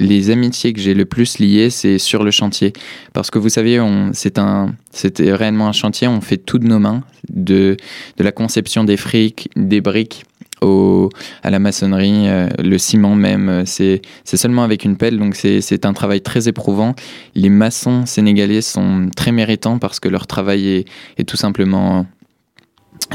les 0.00 0.30
amitiés 0.30 0.72
que 0.72 0.80
j'ai 0.80 0.94
le 0.94 1.04
plus 1.04 1.38
liées, 1.38 1.70
c'est 1.70 1.98
sur 1.98 2.24
le 2.24 2.30
chantier. 2.30 2.72
Parce 3.12 3.30
que 3.30 3.38
vous 3.38 3.50
savez, 3.50 3.78
c'est 4.12 4.38
un, 4.38 4.74
c'était 4.90 5.32
réellement 5.32 5.68
un 5.68 5.72
chantier, 5.72 6.08
on 6.08 6.20
fait 6.22 6.38
tout 6.38 6.58
de 6.58 6.66
nos 6.66 6.78
mains, 6.78 7.04
de, 7.28 7.76
de 8.16 8.24
la 8.24 8.32
conception 8.32 8.82
des 8.82 8.96
frics, 8.96 9.50
des 9.54 9.80
briques, 9.80 10.24
au, 10.62 11.08
à 11.42 11.50
la 11.50 11.58
maçonnerie, 11.58 12.28
euh, 12.28 12.48
le 12.58 12.78
ciment 12.78 13.14
même, 13.14 13.48
euh, 13.48 13.62
c'est, 13.64 14.02
seulement 14.24 14.62
avec 14.62 14.84
une 14.84 14.96
pelle, 14.96 15.18
donc 15.18 15.34
c'est, 15.34 15.86
un 15.86 15.92
travail 15.92 16.20
très 16.20 16.48
éprouvant. 16.48 16.94
Les 17.34 17.48
maçons 17.48 18.06
sénégalais 18.06 18.60
sont 18.60 19.08
très 19.16 19.32
méritants 19.32 19.78
parce 19.78 20.00
que 20.00 20.08
leur 20.08 20.26
travail 20.26 20.68
est, 20.68 20.88
est 21.18 21.24
tout 21.24 21.36
simplement 21.36 22.06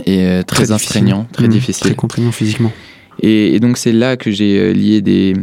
est 0.05 0.25
euh, 0.25 0.43
très, 0.43 0.65
très 0.65 0.77
très 0.77 1.01
mmh, 1.01 1.47
difficile. 1.47 1.87
Très 1.87 1.95
contraignant 1.95 2.31
physiquement. 2.31 2.71
Et, 3.21 3.55
et, 3.55 3.59
donc 3.59 3.77
c'est 3.77 3.93
là 3.93 4.17
que 4.17 4.29
j'ai 4.29 4.73
lié 4.73 5.01
des, 5.01 5.35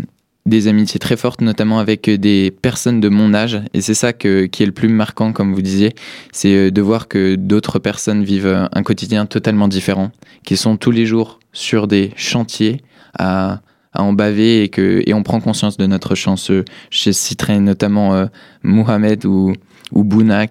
des 0.46 0.66
amitiés 0.68 0.98
très 0.98 1.16
fortes, 1.16 1.40
notamment 1.40 1.78
avec 1.78 2.08
euh, 2.08 2.18
des 2.18 2.50
personnes 2.50 3.00
de 3.00 3.08
mon 3.08 3.34
âge. 3.34 3.60
Et 3.74 3.80
c'est 3.80 3.94
ça 3.94 4.12
qui 4.12 4.28
est 4.28 4.66
le 4.66 4.72
plus 4.72 4.88
marquant, 4.88 5.32
comme 5.32 5.54
vous 5.54 5.62
disiez, 5.62 5.94
c'est 6.32 6.54
euh, 6.54 6.70
de 6.70 6.82
voir 6.82 7.08
que 7.08 7.36
d'autres 7.36 7.78
personnes 7.78 8.24
vivent 8.24 8.46
euh, 8.46 8.66
un 8.72 8.82
quotidien 8.82 9.26
totalement 9.26 9.68
différent, 9.68 10.10
qui 10.44 10.56
sont 10.56 10.76
tous 10.76 10.90
les 10.90 11.06
jours 11.06 11.38
sur 11.52 11.86
des 11.86 12.12
chantiers 12.16 12.80
à, 13.18 13.60
en 13.94 14.12
baver 14.12 14.64
et, 14.64 14.68
que, 14.68 15.02
on 15.12 15.22
prend 15.22 15.40
conscience 15.40 15.76
de 15.76 15.86
notre 15.86 16.14
chance. 16.14 16.50
Je 16.90 17.10
citerai 17.10 17.60
notamment 17.60 18.26
Mohamed 18.62 19.26
ou, 19.26 19.52
ou 19.92 20.02
Bouna, 20.02 20.46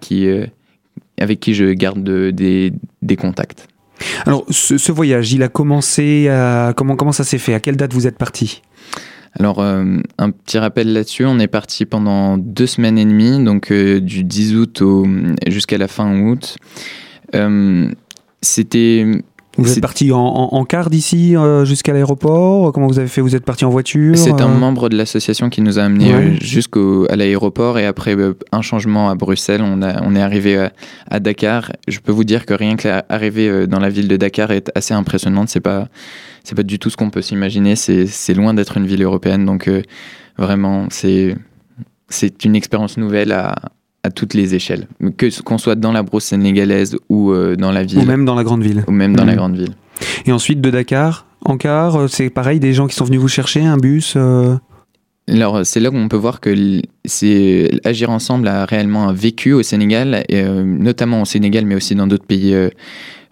avec 1.18 1.40
qui 1.40 1.54
je 1.56 1.74
garde 1.74 2.04
des, 2.04 2.72
contacts. 3.18 3.68
Alors, 4.28 4.46
ce, 4.52 4.92
voyage, 4.92 5.34
il 5.34 5.42
a 5.42 5.48
commencé. 5.48 6.30
Comment, 6.76 6.96
comment 6.96 7.12
ça 7.12 7.24
s'est 7.24 7.40
fait? 7.40 7.56
À 7.56 7.60
quelle 7.60 7.78
date 7.78 7.94
vous 7.94 8.06
êtes 8.06 8.20
parti? 8.20 8.62
Alors, 9.40 9.60
euh, 9.60 9.98
un 10.18 10.32
petit 10.32 10.58
rappel 10.58 10.92
là-dessus, 10.92 11.26
on 11.26 11.40
est 11.40 11.48
parti 11.48 11.86
pendant 11.86 12.38
deux 12.38 12.68
semaines 12.68 12.98
et 12.98 13.06
demie, 13.06 13.44
donc 13.44 13.72
euh, 13.72 14.02
du 14.02 14.24
10 14.24 14.56
août 14.58 14.84
jusqu'à 15.48 15.78
la 15.78 15.88
fin 15.88 16.20
août. 16.20 16.58
Euh, 17.34 17.90
c'était 18.42 19.06
vous 19.58 19.72
êtes 19.72 19.82
parti 19.82 20.12
en, 20.12 20.20
en, 20.20 20.66
car 20.66 20.90
d'ici 20.90 21.36
jusqu'à 21.64 21.94
l'aéroport? 21.94 22.72
Comment 22.72 22.88
vous 22.88 23.00
avez 23.00 23.08
fait? 23.08 23.22
Vous 23.22 23.36
êtes 23.36 23.46
parti 23.46 23.66
en 23.66 23.70
voiture 23.70 24.18
C'est 24.18 24.42
un 24.42 24.48
membre 24.48 24.90
de 24.90 24.98
l'association 24.98 25.50
qui 25.50 25.62
nous 25.62 25.80
a 25.80 25.84
amenés 25.84 26.40
jusqu'à 26.42 27.16
l'aéroport 27.16 27.78
et 27.78 27.86
après 27.86 28.16
un 28.52 28.62
changement 28.62 29.10
à 29.10 29.16
Bruxelles, 29.16 29.62
on, 29.64 29.82
a, 29.82 30.02
on 30.04 30.16
est 30.16 30.22
arrivé 30.22 30.58
à, 30.58 30.72
à, 31.10 31.20
Dakar. 31.20 31.72
Je 31.88 32.00
peux 32.00 32.12
vous 32.12 32.24
dire 32.24 32.46
que 32.46 32.54
rien 32.54 32.76
que 32.76 32.88
l'arrivée 32.88 33.68
dans 33.68 33.80
la 33.80 33.90
ville 33.90 34.08
de 34.08 34.18
Dakar 34.18 34.52
est 34.52 34.72
assez 34.76 34.94
impressionnante. 34.94 35.50
C'est 35.50 35.60
pas 35.60 35.88
c'est 36.44 36.56
pas 36.56 36.64
du 36.64 36.80
tout 36.80 36.90
ce 36.90 36.98
qu'on 36.98 37.10
peut 37.10 37.22
s'imaginer. 37.22 37.76
C'est 37.76 38.34
loin 38.34 38.54
d'être 38.54 38.78
une 38.78 38.88
ville 38.88 39.04
européenne. 39.04 39.46
Donc, 39.46 39.68
euh, 39.68 39.82
vraiment, 40.38 40.88
c'est 40.90 41.36
une 42.44 42.56
expérience 42.56 42.98
nouvelle 42.98 43.32
à, 43.32 43.56
à 44.04 44.12
toutes 44.12 44.34
les 44.34 44.56
échelles. 44.56 44.88
Que 45.18 45.42
qu'on 45.42 45.58
soit 45.58 45.76
dans 45.76 45.92
la 45.92 46.04
brousse 46.04 46.26
sénégalaise 46.26 46.98
ou 47.10 47.32
euh, 47.32 47.56
dans 47.56 47.72
la 47.72 47.84
ville. 47.84 48.00
Ou 48.00 48.06
même 48.06 48.26
dans 48.26 48.36
la 48.36 48.44
grande 48.44 48.64
ville. 48.64 48.84
Ou 48.88 48.92
même 48.92 49.16
dans 49.16 49.26
la 49.26 49.34
mmh. 49.34 49.36
grande 49.36 49.56
ville. 49.56 49.74
Et 50.26 50.32
ensuite, 50.32 50.62
de 50.62 50.70
Dakar, 50.70 51.26
en 51.46 51.58
car, 51.58 51.96
euh, 51.96 52.08
c'est 52.08 52.30
pareil, 52.30 52.60
des 52.60 52.74
gens 52.74 52.88
qui 52.88 52.96
sont 52.96 53.06
venus 53.06 53.20
vous 53.20 53.28
chercher, 53.28 53.64
un 53.66 53.78
bus 53.78 54.18
Alors, 55.28 55.66
c'est 55.66 55.80
là 55.80 55.92
qu'on 55.92 56.08
peut 56.08 56.18
voir 56.18 56.40
que 56.40 56.82
Agir 57.86 58.10
Ensemble 58.10 58.48
a 58.48 58.66
réellement 58.66 59.14
vécu 59.14 59.54
au 59.54 59.64
Sénégal, 59.64 60.24
et, 60.30 60.44
notamment 60.44 61.22
au 61.22 61.26
Sénégal, 61.26 61.66
mais 61.66 61.76
aussi 61.76 61.96
dans 61.96 62.08
d'autres 62.08 62.26
pays 62.26 62.56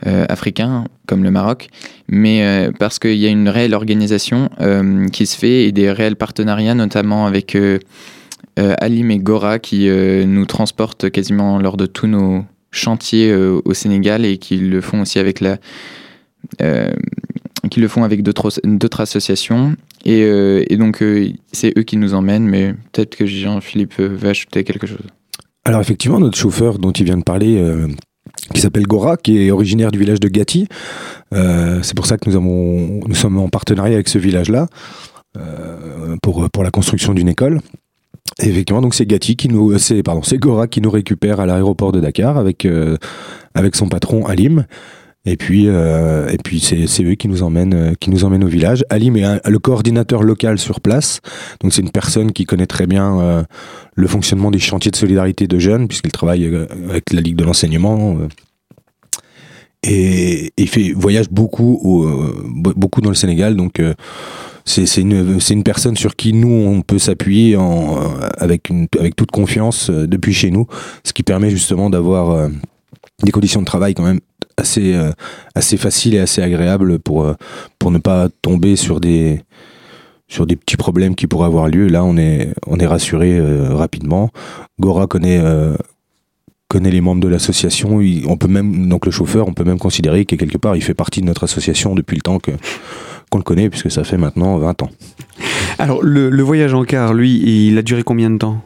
euh, 0.07 0.25
africains 0.29 0.85
comme 1.07 1.25
le 1.25 1.31
Maroc, 1.31 1.67
mais 2.07 2.45
euh, 2.45 2.71
parce 2.79 2.99
qu'il 2.99 3.17
y 3.17 3.25
a 3.25 3.29
une 3.29 3.49
réelle 3.49 3.73
organisation 3.73 4.49
euh, 4.61 5.09
qui 5.09 5.25
se 5.25 5.37
fait 5.37 5.65
et 5.65 5.73
des 5.73 5.91
réels 5.91 6.15
partenariats, 6.15 6.73
notamment 6.73 7.25
avec 7.25 7.57
Alim 8.57 9.11
et 9.11 9.19
Gora 9.19 9.57
qui 9.59 9.87
nous 9.89 10.45
transportent 10.45 11.09
quasiment 11.09 11.59
lors 11.59 11.77
de 11.77 11.85
tous 11.85 12.07
nos 12.07 12.43
chantiers 12.71 13.33
au 13.33 13.73
Sénégal 13.73 14.25
et 14.25 14.37
qui 14.37 14.57
le 14.57 14.81
font 14.81 15.01
aussi 15.01 15.17
avec 15.17 15.39
la 15.39 15.57
qui 17.71 17.79
le 17.79 17.87
font 17.87 18.03
avec 18.03 18.21
d'autres 18.21 19.01
associations. 19.01 19.75
Et, 20.05 20.77
donc, 20.77 21.03
c'est 21.53 21.77
eux 21.77 21.83
qui 21.83 21.95
nous 21.95 22.13
emmènent, 22.13 22.47
mais 22.47 22.73
peut-être 22.91 23.15
que 23.15 23.25
Jean-Philippe 23.25 23.97
veut 23.99 24.29
ajouter 24.29 24.63
quelque 24.63 24.87
chose. 24.87 25.07
Alors, 25.63 25.79
effectivement, 25.79 26.19
notre 26.19 26.37
chauffeur 26.37 26.79
dont 26.79 26.91
il 26.91 27.05
vient 27.05 27.17
de 27.17 27.23
parler, 27.23 27.63
qui 28.53 28.61
s'appelle 28.61 28.87
Gora, 28.87 29.17
qui 29.17 29.45
est 29.45 29.51
originaire 29.51 29.91
du 29.91 29.99
village 29.99 30.19
de 30.19 30.27
Gati. 30.27 30.67
Euh, 31.33 31.79
c'est 31.83 31.95
pour 31.95 32.05
ça 32.05 32.17
que 32.17 32.29
nous, 32.29 32.35
avons, 32.35 33.01
nous 33.05 33.15
sommes 33.15 33.37
en 33.37 33.49
partenariat 33.49 33.95
avec 33.95 34.09
ce 34.09 34.17
village-là 34.17 34.67
euh, 35.37 36.15
pour, 36.21 36.49
pour 36.49 36.63
la 36.63 36.71
construction 36.71 37.13
d'une 37.13 37.29
école. 37.29 37.59
Effectivement, 38.41 38.81
donc 38.81 38.93
c'est 38.93 39.05
Gati 39.05 39.35
qui 39.35 39.49
nous, 39.49 39.77
c'est 39.77 40.03
pardon, 40.03 40.21
c'est 40.23 40.37
Gora 40.37 40.67
qui 40.67 40.81
nous 40.81 40.91
récupère 40.91 41.39
à 41.39 41.45
l'aéroport 41.45 41.91
de 41.91 41.99
Dakar 41.99 42.37
avec 42.37 42.65
euh, 42.65 42.97
avec 43.53 43.75
son 43.75 43.89
patron 43.89 44.25
Alim. 44.25 44.65
Et 45.25 45.35
puis, 45.35 45.65
euh, 45.67 46.29
et 46.29 46.37
puis 46.37 46.59
c'est 46.61 47.03
eux 47.03 47.15
qui 47.15 47.27
nous 47.27 47.43
emmènent, 47.43 47.73
euh, 47.73 47.93
qui 47.99 48.09
nous 48.09 48.23
emmènent 48.23 48.43
au 48.43 48.47
village. 48.47 48.85
Alim 48.89 49.17
est 49.17 49.47
le 49.47 49.59
coordinateur 49.59 50.23
local 50.23 50.57
sur 50.57 50.79
place, 50.79 51.19
donc 51.59 51.73
c'est 51.73 51.81
une 51.81 51.91
personne 51.91 52.31
qui 52.31 52.45
connaît 52.45 52.65
très 52.65 52.87
bien 52.87 53.19
euh, 53.19 53.43
le 53.95 54.07
fonctionnement 54.07 54.49
des 54.49 54.59
chantiers 54.59 54.91
de 54.91 54.95
solidarité 54.95 55.45
de 55.45 55.59
jeunes, 55.59 55.89
puisqu'il 55.89 56.11
travaille 56.11 56.45
avec 56.89 57.11
la 57.11 57.19
Ligue 57.19 57.35
de 57.35 57.43
l'enseignement. 57.43 58.17
Et, 59.83 60.51
il 60.57 60.67
fait 60.67 60.91
voyage 60.91 61.29
beaucoup, 61.29 61.81
beaucoup 62.75 63.01
dans 63.01 63.09
le 63.09 63.15
Sénégal, 63.15 63.55
donc 63.55 63.81
c'est 64.65 65.01
une, 65.01 65.39
une 65.49 65.63
personne 65.63 65.95
sur 65.95 66.15
qui 66.15 66.33
nous 66.33 66.51
on 66.51 66.81
peut 66.81 66.99
s'appuyer 66.99 67.57
avec, 68.37 68.69
avec 68.99 69.15
toute 69.15 69.31
confiance 69.31 69.89
depuis 69.89 70.33
chez 70.33 70.51
nous, 70.51 70.67
ce 71.03 71.13
qui 71.13 71.23
permet 71.23 71.49
justement 71.49 71.89
d'avoir 71.89 72.49
des 73.23 73.31
conditions 73.31 73.61
de 73.61 73.65
travail 73.65 73.93
quand 73.93 74.03
même 74.03 74.19
assez, 74.59 74.93
euh, 74.93 75.11
assez 75.55 75.77
facile 75.77 76.15
et 76.15 76.19
assez 76.19 76.41
agréable 76.41 76.99
pour, 76.99 77.23
euh, 77.23 77.33
pour 77.79 77.91
ne 77.91 77.97
pas 77.97 78.27
tomber 78.41 78.75
sur 78.75 78.99
des, 78.99 79.41
sur 80.27 80.45
des 80.45 80.55
petits 80.55 80.77
problèmes 80.77 81.15
qui 81.15 81.27
pourraient 81.27 81.47
avoir 81.47 81.67
lieu. 81.67 81.87
Là, 81.87 82.03
on 82.03 82.17
est, 82.17 82.53
on 82.67 82.77
est 82.77 82.85
rassuré 82.85 83.37
euh, 83.37 83.73
rapidement. 83.73 84.29
Gora 84.79 85.07
connaît, 85.07 85.41
connaît 86.69 86.91
les 86.91 87.01
membres 87.01 87.21
de 87.21 87.27
l'association. 87.27 87.99
On 88.27 88.37
peut 88.37 88.47
même, 88.47 88.87
donc 88.87 89.05
le 89.05 89.11
chauffeur, 89.11 89.47
on 89.47 89.53
peut 89.53 89.65
même 89.65 89.79
considérer 89.79 90.25
que 90.25 90.35
quelque 90.35 90.57
part, 90.57 90.75
il 90.75 90.81
fait 90.81 90.93
partie 90.93 91.19
de 91.19 91.25
notre 91.25 91.43
association 91.43 91.95
depuis 91.95 92.15
le 92.15 92.21
temps 92.21 92.39
que, 92.39 92.51
qu'on 93.29 93.39
le 93.39 93.43
connaît, 93.43 93.69
puisque 93.69 93.91
ça 93.91 94.03
fait 94.03 94.17
maintenant 94.17 94.57
20 94.57 94.83
ans. 94.83 94.89
Alors, 95.77 96.01
le, 96.01 96.29
le 96.29 96.43
voyage 96.43 96.73
en 96.73 96.83
car, 96.85 97.13
lui, 97.13 97.67
il 97.67 97.77
a 97.77 97.81
duré 97.81 98.03
combien 98.03 98.29
de 98.29 98.37
temps? 98.37 98.61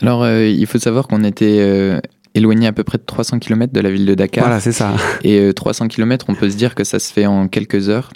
Alors, 0.00 0.28
il 0.28 0.66
faut 0.66 0.78
savoir 0.78 1.06
qu'on 1.08 1.24
était 1.24 2.00
éloigné 2.34 2.66
à 2.66 2.72
peu 2.72 2.84
près 2.84 2.98
de 2.98 3.02
300 3.04 3.38
km 3.38 3.72
de 3.72 3.80
la 3.80 3.90
ville 3.90 4.06
de 4.06 4.14
Dakar. 4.14 4.44
Voilà, 4.44 4.60
c'est 4.60 4.72
ça. 4.72 4.94
Et 5.22 5.52
300 5.52 5.84
euh, 5.84 5.88
km, 5.88 6.26
on 6.28 6.34
peut 6.34 6.50
se 6.50 6.56
dire 6.56 6.74
que 6.74 6.84
ça 6.84 6.98
se 6.98 7.12
fait 7.12 7.26
en 7.26 7.48
quelques 7.48 7.88
heures, 7.88 8.12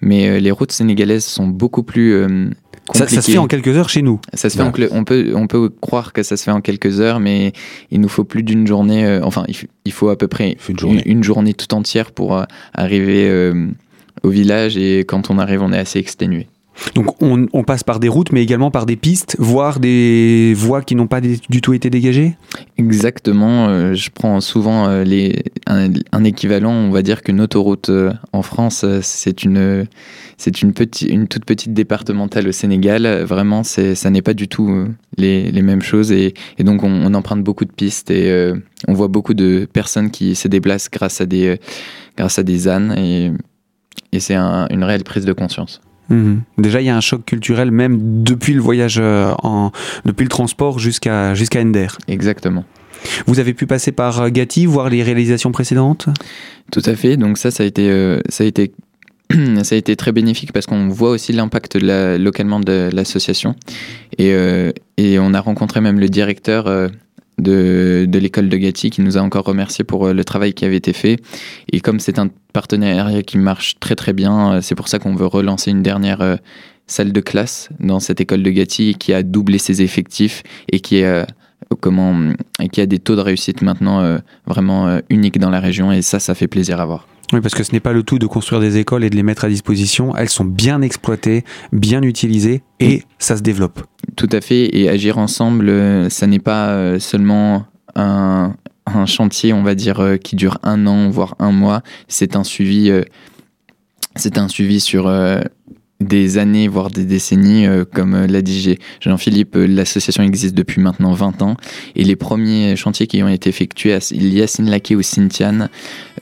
mais 0.00 0.28
euh, 0.28 0.38
les 0.38 0.50
routes 0.50 0.72
sénégalaises 0.72 1.24
sont 1.24 1.46
beaucoup 1.46 1.82
plus 1.82 2.12
euh, 2.14 2.50
ça, 2.94 3.08
ça, 3.08 3.22
se 3.22 3.30
fait 3.30 3.38
en 3.38 3.46
quelques 3.46 3.76
heures 3.76 3.88
chez 3.88 4.02
nous. 4.02 4.20
Ça 4.34 4.48
se 4.50 4.56
fait 4.56 4.62
en, 4.62 4.72
on 4.92 5.04
peut 5.04 5.32
on 5.34 5.46
peut 5.46 5.68
croire 5.68 6.12
que 6.12 6.22
ça 6.22 6.36
se 6.36 6.44
fait 6.44 6.50
en 6.50 6.60
quelques 6.60 7.00
heures, 7.00 7.20
mais 7.20 7.52
il 7.90 8.00
nous 8.00 8.08
faut 8.08 8.24
plus 8.24 8.42
d'une 8.42 8.66
journée. 8.66 9.20
enfin, 9.22 9.44
il, 9.84 9.92
faut 9.92 10.08
à 10.08 10.16
peu 10.16 10.28
près 10.28 10.56
une 10.68 10.78
journée. 10.78 11.02
Une, 11.06 11.24
journée. 11.24 11.54
tout 11.54 11.74
entière 11.74 12.12
pour 12.12 12.44
arriver 12.74 13.52
au 14.22 14.30
village. 14.30 14.76
Et 14.76 15.00
quand 15.00 15.30
on 15.30 15.38
arrive, 15.38 15.62
on 15.62 15.72
est 15.72 15.78
assez 15.78 15.98
exténué. 15.98 16.46
Donc 16.94 17.22
on, 17.22 17.64
passe 17.64 17.82
par 17.82 18.00
des 18.00 18.08
routes, 18.08 18.32
mais 18.32 18.42
également 18.42 18.70
par 18.70 18.86
des 18.86 18.96
pistes, 18.96 19.36
voire 19.38 19.80
des 19.80 20.54
voies 20.54 20.82
qui 20.82 20.94
n'ont 20.94 21.06
pas 21.06 21.20
du 21.20 21.60
tout 21.60 21.72
été 21.72 21.90
dégagées? 21.90 22.36
Exactement. 22.78 23.68
Euh, 23.68 23.94
je 23.94 24.10
prends 24.10 24.40
souvent 24.40 24.88
euh, 24.88 25.02
les, 25.02 25.42
un, 25.66 26.24
équivalent, 26.24 26.72
on 26.72 26.90
va 26.90 27.02
dire 27.02 27.22
qu'une 27.22 27.40
autoroute 27.40 27.88
euh, 27.88 28.12
en 28.32 28.42
France, 28.42 28.84
c'est 29.00 29.42
une, 29.42 29.86
une, 30.46 30.74
une 31.08 31.28
toute 31.28 31.44
petite 31.44 31.72
départementale 31.72 32.48
au 32.48 32.52
Sénégal. 32.52 33.22
Vraiment, 33.24 33.62
ça 33.64 34.10
n'est 34.10 34.22
pas 34.22 34.34
du 34.34 34.48
tout 34.48 34.86
les, 35.16 35.50
les 35.50 35.62
mêmes 35.62 35.82
choses. 35.82 36.12
Et, 36.12 36.34
donc 36.58 36.82
on, 36.82 37.14
emprunte 37.14 37.42
beaucoup 37.42 37.64
de 37.64 37.72
pistes 37.72 38.10
et 38.10 38.52
on 38.86 38.92
voit 38.92 39.08
beaucoup 39.08 39.34
de 39.34 39.66
personnes 39.72 40.10
qui 40.10 40.34
se 40.34 40.48
déplacent 40.48 40.90
grâce 40.90 41.20
à 41.20 41.26
des, 41.26 41.58
grâce 42.16 42.38
à 42.38 42.42
des 42.42 42.68
ânes. 42.68 42.94
Et, 42.98 43.32
c'est 44.18 44.34
un, 44.34 44.66
une 44.70 44.82
réelle 44.82 45.04
prise 45.04 45.26
de 45.26 45.32
conscience. 45.34 45.80
Mhm. 46.08 46.42
Déjà, 46.58 46.80
il 46.80 46.86
y 46.86 46.90
a 46.90 46.96
un 46.96 47.00
choc 47.00 47.24
culturel 47.24 47.70
même 47.70 48.22
depuis 48.22 48.54
le 48.54 48.60
voyage, 48.60 48.98
en, 48.98 49.72
depuis 50.04 50.24
le 50.24 50.28
transport 50.28 50.78
jusqu'à 50.78 51.34
jusqu'à 51.34 51.60
Ender. 51.60 51.88
Exactement. 52.08 52.64
Vous 53.26 53.38
avez 53.38 53.54
pu 53.54 53.66
passer 53.66 53.92
par 53.92 54.30
Gatti, 54.30 54.66
voir 54.66 54.88
les 54.88 55.02
réalisations 55.02 55.52
précédentes? 55.52 56.08
Tout 56.72 56.82
à 56.84 56.94
fait. 56.94 57.16
Donc 57.16 57.38
ça, 57.38 57.50
ça 57.50 57.62
a 57.62 57.66
été, 57.66 58.18
ça 58.28 58.44
a 58.44 58.46
été 58.46 58.72
ça 59.62 59.74
a 59.74 59.78
été 59.78 59.96
très 59.96 60.12
bénéfique 60.12 60.52
parce 60.52 60.66
qu'on 60.66 60.88
voit 60.88 61.10
aussi 61.10 61.32
l'impact 61.32 61.76
localement 61.76 62.60
de 62.60 62.90
l'association. 62.92 63.54
Et, 64.18 64.32
euh, 64.32 64.72
et, 64.96 65.18
on 65.18 65.34
a 65.34 65.40
rencontré 65.40 65.80
même 65.80 65.98
le 65.98 66.08
directeur 66.08 66.66
euh, 66.66 66.88
de, 67.38 68.06
de 68.08 68.18
l'école 68.18 68.48
de 68.48 68.56
Gatti 68.56 68.90
qui 68.90 69.00
nous 69.00 69.18
a 69.18 69.20
encore 69.20 69.44
remercié 69.44 69.84
pour 69.84 70.06
euh, 70.06 70.12
le 70.12 70.24
travail 70.24 70.54
qui 70.54 70.64
avait 70.64 70.76
été 70.76 70.92
fait. 70.92 71.18
Et 71.72 71.80
comme 71.80 72.00
c'est 72.00 72.18
un 72.18 72.28
partenariat 72.52 73.22
qui 73.22 73.38
marche 73.38 73.78
très 73.80 73.94
très 73.94 74.12
bien, 74.12 74.60
c'est 74.62 74.74
pour 74.74 74.88
ça 74.88 74.98
qu'on 74.98 75.14
veut 75.14 75.26
relancer 75.26 75.70
une 75.70 75.82
dernière 75.82 76.38
salle 76.86 77.12
de 77.12 77.20
classe 77.20 77.68
dans 77.80 78.00
cette 78.00 78.20
école 78.20 78.42
de 78.42 78.50
Gatti 78.50 78.94
qui 78.94 79.12
a 79.12 79.22
doublé 79.22 79.58
ses 79.58 79.82
effectifs 79.82 80.42
et 80.72 80.80
qui 80.80 81.02
comment 81.80 82.32
et 82.60 82.68
qui 82.70 82.80
a 82.80 82.86
des 82.86 82.98
taux 82.98 83.16
de 83.16 83.20
réussite 83.20 83.60
maintenant 83.60 84.18
vraiment 84.46 85.00
uniques 85.10 85.38
dans 85.38 85.50
la 85.50 85.60
région 85.60 85.92
et 85.92 86.00
ça 86.00 86.18
ça 86.18 86.34
fait 86.34 86.48
plaisir 86.48 86.80
à 86.80 86.86
voir. 86.86 87.06
Oui, 87.32 87.40
parce 87.40 87.54
que 87.54 87.64
ce 87.64 87.72
n'est 87.72 87.80
pas 87.80 87.92
le 87.92 88.02
tout 88.02 88.18
de 88.18 88.26
construire 88.26 88.60
des 88.60 88.76
écoles 88.76 89.02
et 89.02 89.10
de 89.10 89.16
les 89.16 89.24
mettre 89.24 89.44
à 89.44 89.48
disposition. 89.48 90.14
Elles 90.16 90.28
sont 90.28 90.44
bien 90.44 90.80
exploitées, 90.82 91.44
bien 91.72 92.02
utilisées 92.02 92.62
et 92.78 93.02
ça 93.18 93.36
se 93.36 93.42
développe. 93.42 93.82
Tout 94.14 94.28
à 94.30 94.40
fait. 94.40 94.76
Et 94.76 94.88
agir 94.88 95.18
ensemble, 95.18 95.68
euh, 95.68 96.08
ça 96.08 96.26
n'est 96.26 96.38
pas 96.38 96.68
euh, 96.68 96.98
seulement 97.00 97.66
un, 97.96 98.54
chantier, 99.06 99.52
on 99.52 99.64
va 99.64 99.74
dire, 99.74 99.98
euh, 99.98 100.16
qui 100.16 100.36
dure 100.36 100.58
un 100.62 100.86
an, 100.86 101.10
voire 101.10 101.34
un 101.40 101.50
mois. 101.50 101.82
C'est 102.06 102.36
un 102.36 102.44
suivi. 102.44 102.92
C'est 104.14 104.38
un 104.38 104.48
suivi 104.48 104.80
sur 104.80 105.10
des 106.00 106.38
années, 106.38 106.68
voire 106.68 106.90
des 106.90 107.04
décennies, 107.04 107.66
euh, 107.66 107.84
comme 107.90 108.14
euh, 108.14 108.26
l'a 108.26 108.42
dit 108.42 108.76
Jean-Philippe, 109.00 109.56
euh, 109.56 109.66
l'association 109.66 110.22
existe 110.22 110.54
depuis 110.54 110.80
maintenant 110.82 111.12
20 111.12 111.42
ans, 111.42 111.56
et 111.94 112.04
les 112.04 112.16
premiers 112.16 112.76
chantiers 112.76 113.06
qui 113.06 113.22
ont 113.22 113.28
été 113.28 113.48
effectués 113.48 113.94
à 113.94 113.98
Yacine 114.12 114.68
Laké 114.68 114.94
ou 114.94 115.02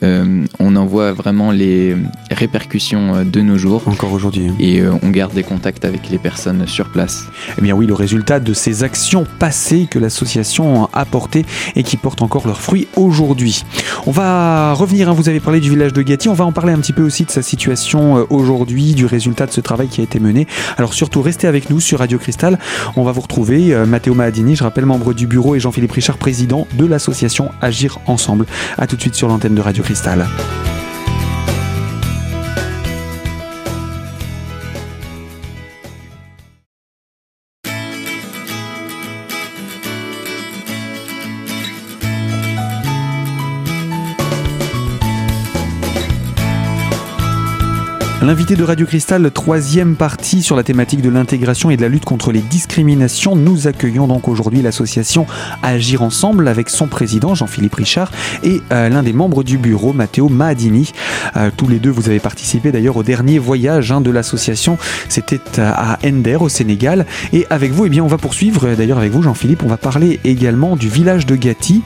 Sintiane, 0.01 0.47
on 0.59 0.75
en 0.75 0.85
voit 0.85 1.13
vraiment 1.13 1.51
les 1.51 1.95
répercussions 2.31 3.23
de 3.25 3.41
nos 3.41 3.57
jours. 3.57 3.83
Encore 3.87 4.13
aujourd'hui. 4.13 4.47
Hein. 4.47 4.55
Et 4.59 4.81
on 5.03 5.09
garde 5.09 5.33
des 5.33 5.43
contacts 5.43 5.85
avec 5.85 6.09
les 6.09 6.17
personnes 6.17 6.67
sur 6.67 6.89
place. 6.89 7.25
Eh 7.57 7.61
bien 7.61 7.75
oui, 7.75 7.85
le 7.85 7.93
résultat 7.93 8.39
de 8.39 8.53
ces 8.53 8.83
actions 8.83 9.25
passées 9.39 9.87
que 9.89 9.99
l'association 9.99 10.85
a 10.85 11.05
apportées 11.05 11.45
et 11.75 11.83
qui 11.83 11.97
portent 11.97 12.21
encore 12.21 12.47
leurs 12.47 12.61
fruits 12.61 12.87
aujourd'hui. 12.95 13.63
On 14.05 14.11
va 14.11 14.73
revenir, 14.73 15.09
hein, 15.09 15.13
vous 15.13 15.29
avez 15.29 15.39
parlé 15.39 15.59
du 15.59 15.69
village 15.69 15.93
de 15.93 16.01
Gatti, 16.01 16.29
on 16.29 16.33
va 16.33 16.45
en 16.45 16.51
parler 16.51 16.73
un 16.73 16.79
petit 16.79 16.93
peu 16.93 17.03
aussi 17.03 17.25
de 17.25 17.31
sa 17.31 17.41
situation 17.41 18.25
aujourd'hui, 18.29 18.93
du 18.93 19.05
résultat 19.05 19.45
de 19.45 19.51
ce 19.51 19.61
travail 19.61 19.87
qui 19.87 20.01
a 20.01 20.03
été 20.03 20.19
mené. 20.19 20.47
Alors 20.77 20.93
surtout, 20.93 21.21
restez 21.21 21.47
avec 21.47 21.69
nous 21.69 21.79
sur 21.79 21.99
Radio 21.99 22.17
Cristal. 22.17 22.59
On 22.95 23.03
va 23.03 23.11
vous 23.11 23.21
retrouver 23.21 23.73
euh, 23.73 23.85
Matteo 23.85 24.13
Mahadini, 24.13 24.55
je 24.55 24.63
rappelle 24.63 24.85
membre 24.85 25.13
du 25.13 25.27
bureau, 25.27 25.55
et 25.55 25.59
Jean-Philippe 25.59 25.91
Richard, 25.91 26.17
président 26.17 26.67
de 26.73 26.85
l'association 26.85 27.51
Agir 27.61 27.99
Ensemble. 28.07 28.45
A 28.77 28.87
tout 28.87 28.95
de 28.95 29.01
suite 29.01 29.15
sur 29.15 29.27
l'antenne 29.27 29.55
de 29.55 29.61
Radio 29.61 29.83
Cristal. 29.85 30.25
L'invité 48.25 48.55
de 48.55 48.63
Radio 48.63 48.87
Cristal, 48.87 49.29
troisième 49.29 49.95
partie 49.95 50.41
sur 50.41 50.55
la 50.55 50.63
thématique 50.63 50.99
de 51.01 51.11
l'intégration 51.11 51.69
et 51.69 51.77
de 51.77 51.83
la 51.83 51.89
lutte 51.89 52.05
contre 52.05 52.31
les 52.31 52.39
discriminations. 52.39 53.35
Nous 53.35 53.67
accueillons 53.67 54.07
donc 54.07 54.27
aujourd'hui 54.27 54.63
l'association 54.63 55.27
Agir 55.61 56.01
Ensemble 56.01 56.47
avec 56.47 56.69
son 56.69 56.87
président 56.87 57.35
Jean-Philippe 57.35 57.75
Richard 57.75 58.11
et 58.41 58.61
euh, 58.71 58.89
l'un 58.89 59.03
des 59.03 59.13
membres 59.13 59.43
du 59.43 59.59
bureau, 59.59 59.93
Matteo 59.93 60.27
Mahadini. 60.27 60.91
Euh, 61.37 61.51
tous 61.55 61.67
les 61.67 61.77
deux, 61.77 61.91
vous 61.91 62.09
avez 62.09 62.19
participé 62.19 62.71
d'ailleurs 62.71 62.97
au 62.97 63.03
dernier 63.03 63.37
voyage 63.37 63.91
hein, 63.91 64.01
de 64.01 64.09
l'association. 64.09 64.79
C'était 65.07 65.59
à 65.59 65.99
Ender 66.03 66.37
au 66.37 66.49
Sénégal. 66.49 67.05
Et 67.31 67.45
avec 67.51 67.73
vous, 67.73 67.85
eh 67.85 67.89
bien, 67.89 68.03
on 68.03 68.07
va 68.07 68.17
poursuivre. 68.17 68.73
D'ailleurs, 68.73 68.97
avec 68.97 69.11
vous, 69.11 69.21
Jean-Philippe, 69.21 69.61
on 69.63 69.67
va 69.69 69.77
parler 69.77 70.19
également 70.23 70.75
du 70.75 70.89
village 70.89 71.27
de 71.27 71.35
Gatti, 71.35 71.83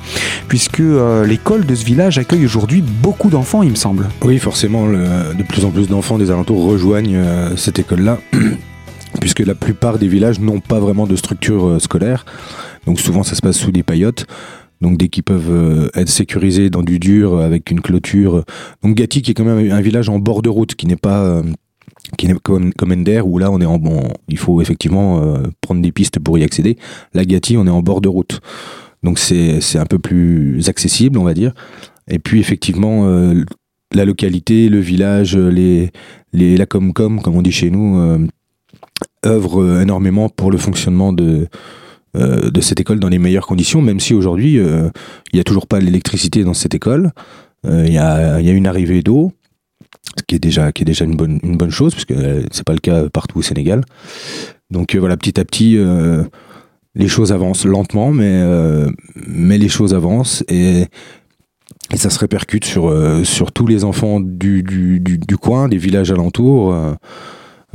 puisque 0.47 0.80
euh, 0.80 1.25
l'école 1.25 1.65
de 1.65 1.75
ce 1.75 1.84
village 1.84 2.17
accueille 2.17 2.45
aujourd'hui 2.45 2.82
beaucoup 2.82 3.30
d'enfants, 3.30 3.62
il 3.62 3.71
me 3.71 3.75
semble. 3.75 4.08
Oui, 4.23 4.38
forcément, 4.38 4.88
de 4.88 5.43
plus 5.43 5.65
en 5.65 5.71
plus 5.71 5.89
d'enfants 5.89 6.17
rejoignent 6.34 7.15
euh, 7.15 7.56
cette 7.56 7.80
école-là, 7.80 8.20
puisque 9.20 9.39
la 9.39 9.56
plupart 9.56 9.98
des 9.98 10.08
villages 10.08 10.39
n'ont 10.39 10.60
pas 10.60 10.80
vraiment 10.80 11.08
de 11.08 11.15
structure 11.15 11.65
euh, 11.65 11.80
scolaire. 11.80 12.26
Donc 12.86 13.00
souvent 13.00 13.24
ça 13.24 13.36
se 13.36 13.42
passe 13.42 13.58
sous 13.58 13.72
des 13.72 13.84
paillotes. 13.84 14.26
Donc 14.82 14.98
dès 14.98 15.10
qu'ils 15.10 15.24
peuvent 15.24 15.52
euh, 15.52 15.89
être 15.96 16.10
sécurisés 16.10 16.70
dans 16.70 16.84
du 16.84 17.00
dur 17.00 17.39
avec 17.39 17.72
une 17.72 17.82
clôture. 17.82 18.44
Donc 18.84 18.96
Gatti 18.96 19.22
qui 19.22 19.32
est 19.32 19.34
quand 19.34 19.44
même 19.44 19.72
un 19.72 19.82
village 19.82 20.10
en 20.10 20.20
bord 20.20 20.42
de 20.42 20.50
route 20.50 20.76
qui 20.76 20.88
n'est 20.88 20.96
pas 20.96 21.42
qui 22.18 22.28
n'est 22.28 22.36
comme, 22.36 22.74
comme 22.74 22.92
Ender 22.94 23.22
où 23.22 23.39
là 23.39 23.52
on 23.52 23.60
est 23.60 23.65
en 23.65 23.78
bon, 23.78 24.08
il 24.30 24.38
faut 24.38 24.62
effectivement 24.62 25.22
prendre 25.60 25.82
des 25.82 25.92
pistes 25.92 26.20
pour 26.20 26.38
y 26.38 26.44
accéder. 26.44 26.78
La 27.13 27.26
Gatti 27.26 27.58
on 27.58 27.68
est 27.68 27.72
en 27.72 27.82
bord 27.82 28.00
de 28.00 28.08
route. 28.08 28.39
Donc 29.04 29.20
c'est 29.20 29.78
un 29.78 29.86
peu 29.86 30.00
plus 30.00 30.70
accessible 30.70 31.20
on 31.20 31.24
va 31.24 31.34
dire. 31.34 31.54
Et 32.10 32.20
puis 32.20 32.39
effectivement 32.39 33.06
la 33.93 34.06
localité, 34.06 34.69
le 34.69 34.80
village, 34.80 35.36
les, 35.36 35.91
les, 36.34 36.58
la 36.58 36.65
Comcom, 36.65 37.21
comme 37.21 37.36
on 37.36 37.41
dit 37.41 37.52
chez 37.52 37.69
nous, 37.69 37.99
euh, 37.99 38.19
œuvrent 39.25 39.62
euh, 39.62 39.82
énormément 39.82 40.30
pour 40.30 40.52
le 40.52 40.58
fonctionnement 40.58 41.12
de, 41.12 41.47
euh, 42.15 42.52
de 42.52 42.62
cette 42.62 42.80
école 42.80 42.99
dans 42.99 43.10
les 43.10 43.19
meilleures 43.19 43.47
conditions, 43.47 43.82
même 43.82 43.99
si 43.99 44.13
aujourd'hui, 44.13 44.56
il 44.56 44.91
n'y 45.34 45.39
a 45.39 45.43
toujours 45.43 45.67
pas 45.67 45.80
l'électricité 45.80 46.43
dans 46.43 46.54
cette 46.54 46.75
école. 46.75 47.12
Il 47.65 47.91
y, 47.91 47.97
a, 47.97 48.39
y, 48.39 48.49
a, 48.49 48.54
une 48.54 48.67
arrivée 48.67 49.02
d'eau, 49.02 49.34
ce 50.17 50.23
qui 50.25 50.36
est 50.36 50.39
déjà, 50.39 50.71
qui 50.71 50.84
est 50.84 50.86
déjà 50.86 51.04
une, 51.04 51.17
bonne, 51.17 51.39
une 51.43 51.58
bonne 51.58 51.71
chose, 51.71 51.93
parce 51.93 52.06
que 52.06 52.45
c'est 52.52 52.63
pas 52.63 52.73
le 52.73 52.80
cas 52.80 53.10
partout 53.10 53.39
au 53.39 53.41
Sénégal. 53.41 53.84
Donc 54.71 54.95
voilà, 54.95 55.17
petit 55.17 55.38
à 55.41 55.43
petit, 55.43 55.78
les 56.95 57.08
choses 57.10 57.34
avancent 57.34 57.65
lentement, 57.65 58.13
mais, 58.13 58.41
mais 59.28 59.58
les 59.58 59.67
choses 59.67 59.93
avancent. 59.93 60.45
Et 60.47 60.86
et 61.91 61.97
ça 61.97 62.10
se 62.10 62.19
répercute 62.19 62.65
sur, 62.65 62.88
euh, 62.88 63.23
sur 63.23 63.52
tous 63.52 63.65
les 63.67 63.84
enfants 63.84 64.19
du, 64.19 64.63
du, 64.63 64.99
du, 64.99 65.38
coin, 65.38 65.67
des 65.67 65.78
villages 65.78 66.12
alentours. 66.12 66.73
Euh, 66.73 66.93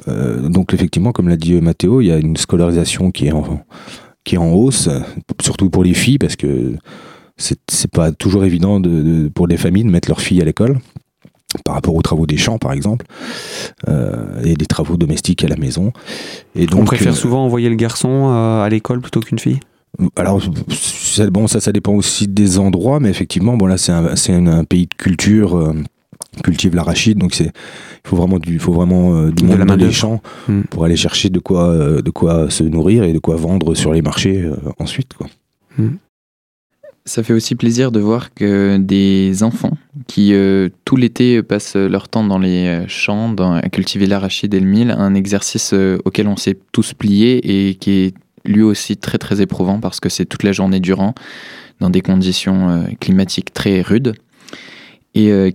euh, 0.09 0.49
donc 0.49 0.73
effectivement, 0.75 1.13
comme 1.13 1.29
l'a 1.29 1.37
dit 1.37 1.55
Mathéo, 1.61 2.01
il 2.01 2.07
y 2.07 2.13
a 2.13 2.19
une 2.19 2.37
scolarisation 2.37 3.11
qui 3.11 3.27
est 3.27 3.33
en, 3.33 3.65
qui 4.25 4.37
est 4.37 4.39
en 4.39 4.53
hausse, 4.53 4.89
surtout 5.43 5.71
pour 5.71 5.85
les 5.85 5.95
filles, 5.95 6.19
parce 6.19 6.37
que 6.37 6.75
c'est 7.37 7.91
pas 7.91 8.13
toujours 8.13 8.45
évident 8.45 8.79
de, 8.79 9.29
pour 9.35 9.49
les 9.49 9.57
familles 9.57 9.85
de 9.85 9.91
mettre 9.91 10.09
leurs 10.09 10.21
filles 10.21 10.41
à 10.41 10.45
l'école 10.45 10.79
par 11.65 11.75
rapport 11.77 11.95
aux 11.95 12.03
travaux 12.03 12.27
des 12.27 12.37
champs 12.37 12.59
par 12.59 12.73
exemple 12.73 13.07
et 14.45 14.55
des 14.55 14.67
travaux 14.67 14.97
domestiques 14.97 15.45
à 15.45 15.49
la 15.49 15.57
maison 15.57 15.93
et 16.57 16.67
donc 16.67 16.81
on 16.81 16.85
préfère 16.85 17.15
souvent 17.15 17.45
envoyer 17.45 17.69
le 17.69 17.77
garçon 17.77 18.29
à 18.29 18.69
l'école 18.69 19.01
plutôt 19.01 19.21
qu'une 19.21 19.39
fille? 19.39 19.61
Alors, 20.17 20.43
bon, 21.31 21.47
ça, 21.47 21.61
ça 21.61 21.73
dépend 21.73 21.93
aussi 21.93 22.27
des 22.27 22.59
endroits, 22.59 23.01
mais 23.01 23.11
effectivement, 23.11 23.57
bon, 23.57 23.67
là, 23.67 23.79
c'est 23.79 23.93
un, 23.93 24.47
un, 24.47 24.65
pays 24.65 24.87
de 24.87 24.95
culture, 24.95 25.57
euh, 25.57 25.75
cultive 26.43 26.75
l'arachide, 26.75 27.19
donc 27.19 27.35
c'est, 27.35 27.47
il 27.47 28.09
faut 28.09 28.17
vraiment 28.17 28.39
du, 28.39 28.59
faut 28.59 28.73
vraiment 28.73 29.15
euh, 29.15 29.31
du 29.31 29.45
monde 29.45 29.65
dans 29.65 29.77
les 29.77 29.93
champs 29.93 30.21
hmm. 30.49 30.63
pour 30.63 30.85
aller 30.85 30.97
chercher 30.97 31.31
de 31.31 31.39
quoi, 31.39 31.69
euh, 31.69 32.03
de 32.03 32.11
quoi 32.11 32.51
se 32.51 32.65
nourrir 32.65 33.05
et 33.05 33.13
de 33.13 33.19
quoi 33.19 33.37
vendre 33.37 33.75
sur 33.75 33.93
les 33.93 34.03
marchés 34.03 34.49
ensuite, 34.79 35.15
quoi. 35.15 35.29
Hmm. 35.79 35.97
Ça 37.07 37.23
fait 37.23 37.35
aussi 37.35 37.55
plaisir 37.55 37.93
de 37.93 38.01
voir 38.01 38.33
que 38.33 38.79
des 38.79 39.43
enfants 39.43 39.77
qui 40.07 40.33
tout 40.87 40.97
l'été 40.97 41.43
passent 41.43 41.77
leur 41.77 42.09
temps 42.09 42.25
dans 42.25 42.39
les 42.39 42.83
champs 42.89 43.29
dans, 43.29 43.53
à 43.53 43.69
cultiver 43.69 44.07
l'arachide 44.07 44.55
et 44.55 44.61
le 44.61 44.65
mil, 44.65 44.91
un 44.91 45.15
exercice 45.15 45.75
auquel 46.07 46.29
on 46.29 46.37
s'est 46.37 46.57
tous 46.73 46.95
pliés 46.95 47.69
et 47.69 47.75
qui 47.75 47.91
est 47.91 48.15
lui 48.45 48.63
aussi 48.63 48.97
très 48.97 49.19
très 49.19 49.41
éprouvant 49.41 49.81
parce 49.81 50.01
que 50.01 50.09
c'est 50.09 50.25
toute 50.25 50.43
la 50.43 50.53
journée 50.53 50.81
durant 50.81 51.15
dans 51.81 51.91
des 51.91 52.01
conditions 52.01 52.69
euh, 52.69 52.83
climatiques 53.01 53.53
très 53.53 53.83
rudes. 53.83 54.15
Et 55.15 55.31
euh, 55.31 55.51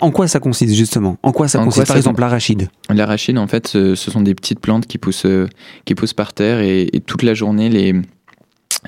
en, 0.00 0.10
quoi, 0.10 0.26
ça 0.26 0.40
consiste 0.40 0.74
justement? 0.74 1.16
En 1.22 1.32
quoi 1.32 1.48
ça 1.48 1.58
consiste 1.62 1.86
Par 1.86 1.96
exemple 1.96 2.20
l'arachide? 2.20 2.68
L'arachide, 2.88 3.38
en 3.38 3.46
fait, 3.46 3.68
ce, 3.68 3.94
sont 3.94 4.22
des 4.22 4.34
petites 4.34 4.58
plantes 4.58 4.86
qui 4.86 4.98
poussent, 4.98 5.26
euh, 5.26 5.48
qui 5.84 5.94
poussent 5.94 6.14
par 6.14 6.32
terre 6.32 6.60
et, 6.60 6.90
toute 7.06 7.22
la 7.22 7.34
journée, 7.34 7.68
les, 7.68 7.94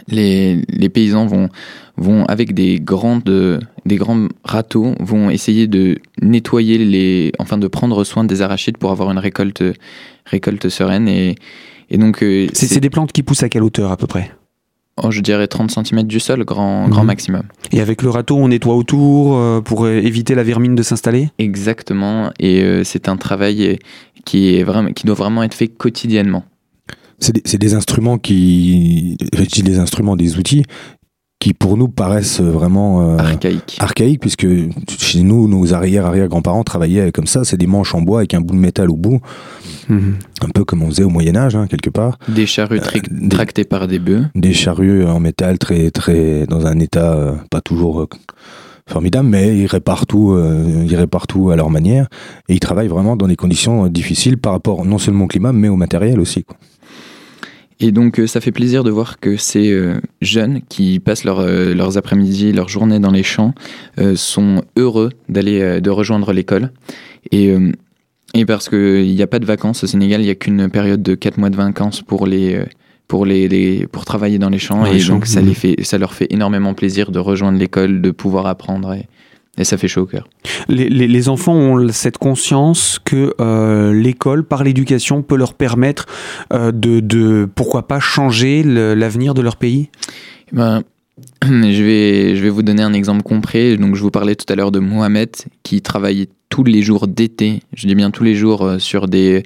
les, 0.08 0.62
les, 0.68 0.88
paysans 0.88 1.26
vont, 1.26 1.50
vont 1.96 2.24
avec 2.24 2.54
des, 2.54 2.80
grandes, 2.80 3.60
des 3.84 3.96
grands 3.96 4.28
râteaux, 4.44 4.94
vont 4.98 5.30
essayer 5.30 5.66
de 5.66 5.98
nettoyer 6.22 6.78
les, 6.78 7.32
enfin 7.38 7.58
de 7.58 7.68
prendre 7.68 8.02
soin 8.04 8.24
des 8.24 8.42
arachides 8.42 8.78
pour 8.78 8.90
avoir 8.90 9.10
une 9.10 9.18
récolte, 9.18 9.62
récolte 10.24 10.68
sereine 10.68 11.06
et, 11.06 11.36
donc, 11.92 12.22
euh, 12.22 12.48
c'est 12.52 12.80
des 12.80 12.90
plantes 12.90 13.12
qui 13.12 13.22
poussent 13.22 13.42
à 13.42 13.48
quelle 13.48 13.62
hauteur 13.62 13.90
à 13.92 13.96
peu 13.96 14.06
près? 14.06 14.32
Oh, 15.02 15.10
je 15.10 15.20
dirais 15.20 15.46
30 15.46 15.70
cm 15.70 16.04
du 16.04 16.18
sol, 16.20 16.42
grand, 16.44 16.88
grand 16.88 17.02
Mhm. 17.02 17.06
maximum. 17.06 17.42
Et 17.70 17.80
avec 17.80 18.02
le 18.02 18.08
râteau, 18.08 18.36
on 18.36 18.48
nettoie 18.48 18.74
autour 18.74 19.36
euh, 19.36 19.60
pour 19.60 19.84
euh, 19.84 19.90
éviter 19.98 20.34
la 20.34 20.42
vermine 20.42 20.74
de 20.74 20.82
s'installer? 20.82 21.28
Exactement. 21.38 22.30
Et 22.40 22.62
euh, 22.62 22.82
c'est 22.82 23.08
un 23.08 23.18
travail 23.18 23.78
qui, 24.24 24.56
est 24.56 24.62
vraiment, 24.64 24.92
qui 24.92 25.06
doit 25.06 25.14
vraiment 25.14 25.42
être 25.42 25.54
fait 25.54 25.68
quotidiennement. 25.68 26.44
C'est 27.18 27.32
des, 27.34 27.42
c'est 27.44 27.58
des 27.58 27.74
instruments 27.74 28.18
qui. 28.18 29.16
Je 29.34 29.42
dis 29.44 29.62
des 29.62 29.78
instruments, 29.78 30.16
des 30.16 30.38
outils 30.38 30.64
qui 31.38 31.52
pour 31.52 31.76
nous 31.76 31.88
paraissent 31.88 32.40
vraiment 32.40 33.02
euh, 33.12 33.18
Archaïque. 33.18 33.76
archaïques, 33.78 34.20
puisque 34.20 34.46
chez 34.98 35.22
nous, 35.22 35.46
nos 35.48 35.74
arrière-arrière-grands-parents 35.74 36.64
travaillaient 36.64 37.12
comme 37.12 37.26
ça. 37.26 37.44
C'est 37.44 37.58
des 37.58 37.66
manches 37.66 37.94
en 37.94 38.00
bois 38.00 38.20
avec 38.20 38.32
un 38.34 38.40
bout 38.40 38.54
de 38.54 38.58
métal 38.60 38.90
au 38.90 38.96
bout, 38.96 39.20
Mhm. 39.88 40.14
un 40.42 40.48
peu 40.48 40.64
comme 40.64 40.82
on 40.82 40.86
faisait 40.86 41.04
au 41.04 41.10
Moyen-Âge, 41.10 41.54
hein, 41.54 41.66
quelque 41.68 41.90
part. 41.90 42.18
Des 42.28 42.46
charrues 42.46 42.78
Euh, 42.80 43.00
des- 43.10 43.28
tractées 43.28 43.64
par 43.64 43.86
des 43.86 43.98
bœufs. 43.98 44.24
Des 44.34 44.52
charrues 44.54 45.04
en 45.04 45.20
métal 45.20 45.58
très, 45.58 45.90
très, 45.90 46.46
dans 46.46 46.66
un 46.66 46.78
état 46.80 47.12
euh, 47.14 47.32
pas 47.50 47.60
toujours 47.60 48.08
formidable, 48.88 49.28
mais 49.28 49.58
ils 49.58 49.66
réparent 49.66 50.06
tout, 50.06 50.32
euh, 50.32 50.84
ils 50.88 50.96
réparent 50.96 51.26
tout 51.26 51.50
à 51.50 51.56
leur 51.56 51.70
manière. 51.70 52.08
Et 52.48 52.54
ils 52.54 52.60
travaillent 52.60 52.88
vraiment 52.88 53.14
dans 53.16 53.26
des 53.28 53.36
conditions 53.36 53.88
difficiles 53.88 54.38
par 54.38 54.52
rapport 54.52 54.84
non 54.84 54.98
seulement 54.98 55.24
au 55.24 55.28
climat, 55.28 55.52
mais 55.52 55.68
au 55.68 55.76
matériel 55.76 56.18
aussi. 56.20 56.44
quoi. 56.44 56.56
Et 57.78 57.92
donc 57.92 58.18
euh, 58.18 58.26
ça 58.26 58.40
fait 58.40 58.52
plaisir 58.52 58.84
de 58.84 58.90
voir 58.90 59.20
que 59.20 59.36
ces 59.36 59.70
euh, 59.70 60.00
jeunes 60.22 60.62
qui 60.68 60.98
passent 60.98 61.24
leur, 61.24 61.40
euh, 61.40 61.74
leurs 61.74 61.98
après-midi, 61.98 62.52
leurs 62.52 62.68
journées 62.68 63.00
dans 63.00 63.10
les 63.10 63.22
champs, 63.22 63.52
sont 64.14 64.62
heureux 64.76 65.10
d'aller, 65.28 65.80
de 65.80 65.90
rejoindre 65.90 66.32
l'école. 66.32 66.72
Et, 67.32 67.54
et 68.34 68.44
parce 68.46 68.68
qu'il 68.68 69.14
n'y 69.14 69.22
a 69.22 69.26
pas 69.26 69.38
de 69.38 69.46
vacances 69.46 69.84
au 69.84 69.86
Sénégal, 69.86 70.20
il 70.20 70.24
n'y 70.24 70.30
a 70.30 70.34
qu'une 70.34 70.68
période 70.68 71.02
de 71.02 71.14
4 71.14 71.38
mois 71.38 71.50
de 71.50 71.56
vacances 71.56 72.02
pour 72.02 72.26
les... 72.26 72.62
pour, 73.08 73.24
les, 73.26 73.48
les- 73.48 73.86
pour 73.86 74.04
travailler 74.04 74.38
dans 74.38 74.50
les 74.50 74.58
champs. 74.58 74.80
Dans 74.80 74.86
et 74.86 74.94
les 74.94 75.00
champs, 75.00 75.14
donc 75.14 75.26
ça, 75.26 75.40
les 75.40 75.54
fait, 75.54 75.76
ça 75.82 75.98
leur 75.98 76.12
fait 76.14 76.26
énormément 76.30 76.74
plaisir 76.74 77.10
de 77.10 77.18
rejoindre 77.18 77.58
l'école, 77.58 78.00
de 78.00 78.10
pouvoir 78.10 78.46
apprendre 78.46 78.92
et, 78.94 79.06
et 79.58 79.64
ça 79.64 79.76
fait 79.78 79.88
chaud 79.88 80.02
au 80.02 80.06
cœur. 80.06 80.28
les, 80.68 80.88
les- 80.88 81.08
les 81.08 81.28
enfants 81.28 81.54
ont 81.54 81.88
cette 81.90 82.18
conscience 82.18 82.98
que 83.04 83.34
euh, 83.40 83.92
l'école, 83.92 84.44
par 84.44 84.64
l'éducation, 84.64 85.22
peut 85.22 85.36
leur 85.36 85.54
permettre 85.54 86.06
euh, 86.52 86.72
de, 86.72 87.00
de, 87.00 87.48
pourquoi 87.54 87.86
pas, 87.88 88.00
changer 88.00 88.62
l'avenir 88.64 89.34
de 89.34 89.42
leur 89.42 89.56
pays? 89.56 89.88
Eh 90.52 90.56
Ben, 90.56 90.82
je, 91.42 91.82
vais, 91.82 92.36
je 92.36 92.42
vais 92.42 92.50
vous 92.50 92.62
donner 92.62 92.82
un 92.82 92.92
exemple 92.92 93.22
concret. 93.22 93.76
Donc, 93.78 93.94
je 93.94 94.02
vous 94.02 94.10
parlais 94.10 94.34
tout 94.36 94.50
à 94.52 94.56
l'heure 94.56 94.70
de 94.72 94.78
Mohamed 94.80 95.30
qui 95.62 95.80
travaille 95.80 96.28
tous 96.50 96.62
les 96.64 96.82
jours 96.82 97.08
d'été, 97.08 97.60
je 97.74 97.86
dis 97.88 97.94
bien 97.94 98.10
tous 98.10 98.22
les 98.24 98.34
jours, 98.34 98.64
euh, 98.64 98.78
sur 98.78 99.08
des, 99.08 99.42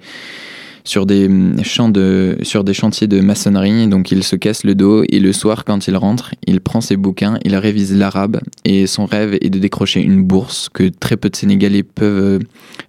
sur 0.84 1.06
des, 1.06 1.26
hum, 1.26 1.62
champs 1.62 1.88
de, 1.88 2.38
sur 2.42 2.64
des 2.64 2.74
chantiers 2.74 3.06
de 3.06 3.20
maçonnerie. 3.20 3.86
Donc, 3.88 4.10
il 4.10 4.22
se 4.24 4.36
casse 4.36 4.64
le 4.64 4.74
dos 4.74 5.04
et 5.08 5.20
le 5.20 5.32
soir, 5.32 5.64
quand 5.64 5.86
il 5.86 5.96
rentre, 5.96 6.34
il 6.46 6.60
prend 6.60 6.80
ses 6.80 6.96
bouquins, 6.96 7.38
il 7.44 7.54
révise 7.56 7.96
l'arabe 7.96 8.40
et 8.64 8.86
son 8.86 9.06
rêve 9.06 9.36
est 9.40 9.50
de 9.50 9.58
décrocher 9.58 10.00
une 10.00 10.22
bourse 10.22 10.68
que 10.68 10.88
très 10.88 11.16
peu 11.16 11.28
de 11.30 11.36
Sénégalais 11.36 11.82
peuvent, 11.82 12.22
euh, 12.22 12.38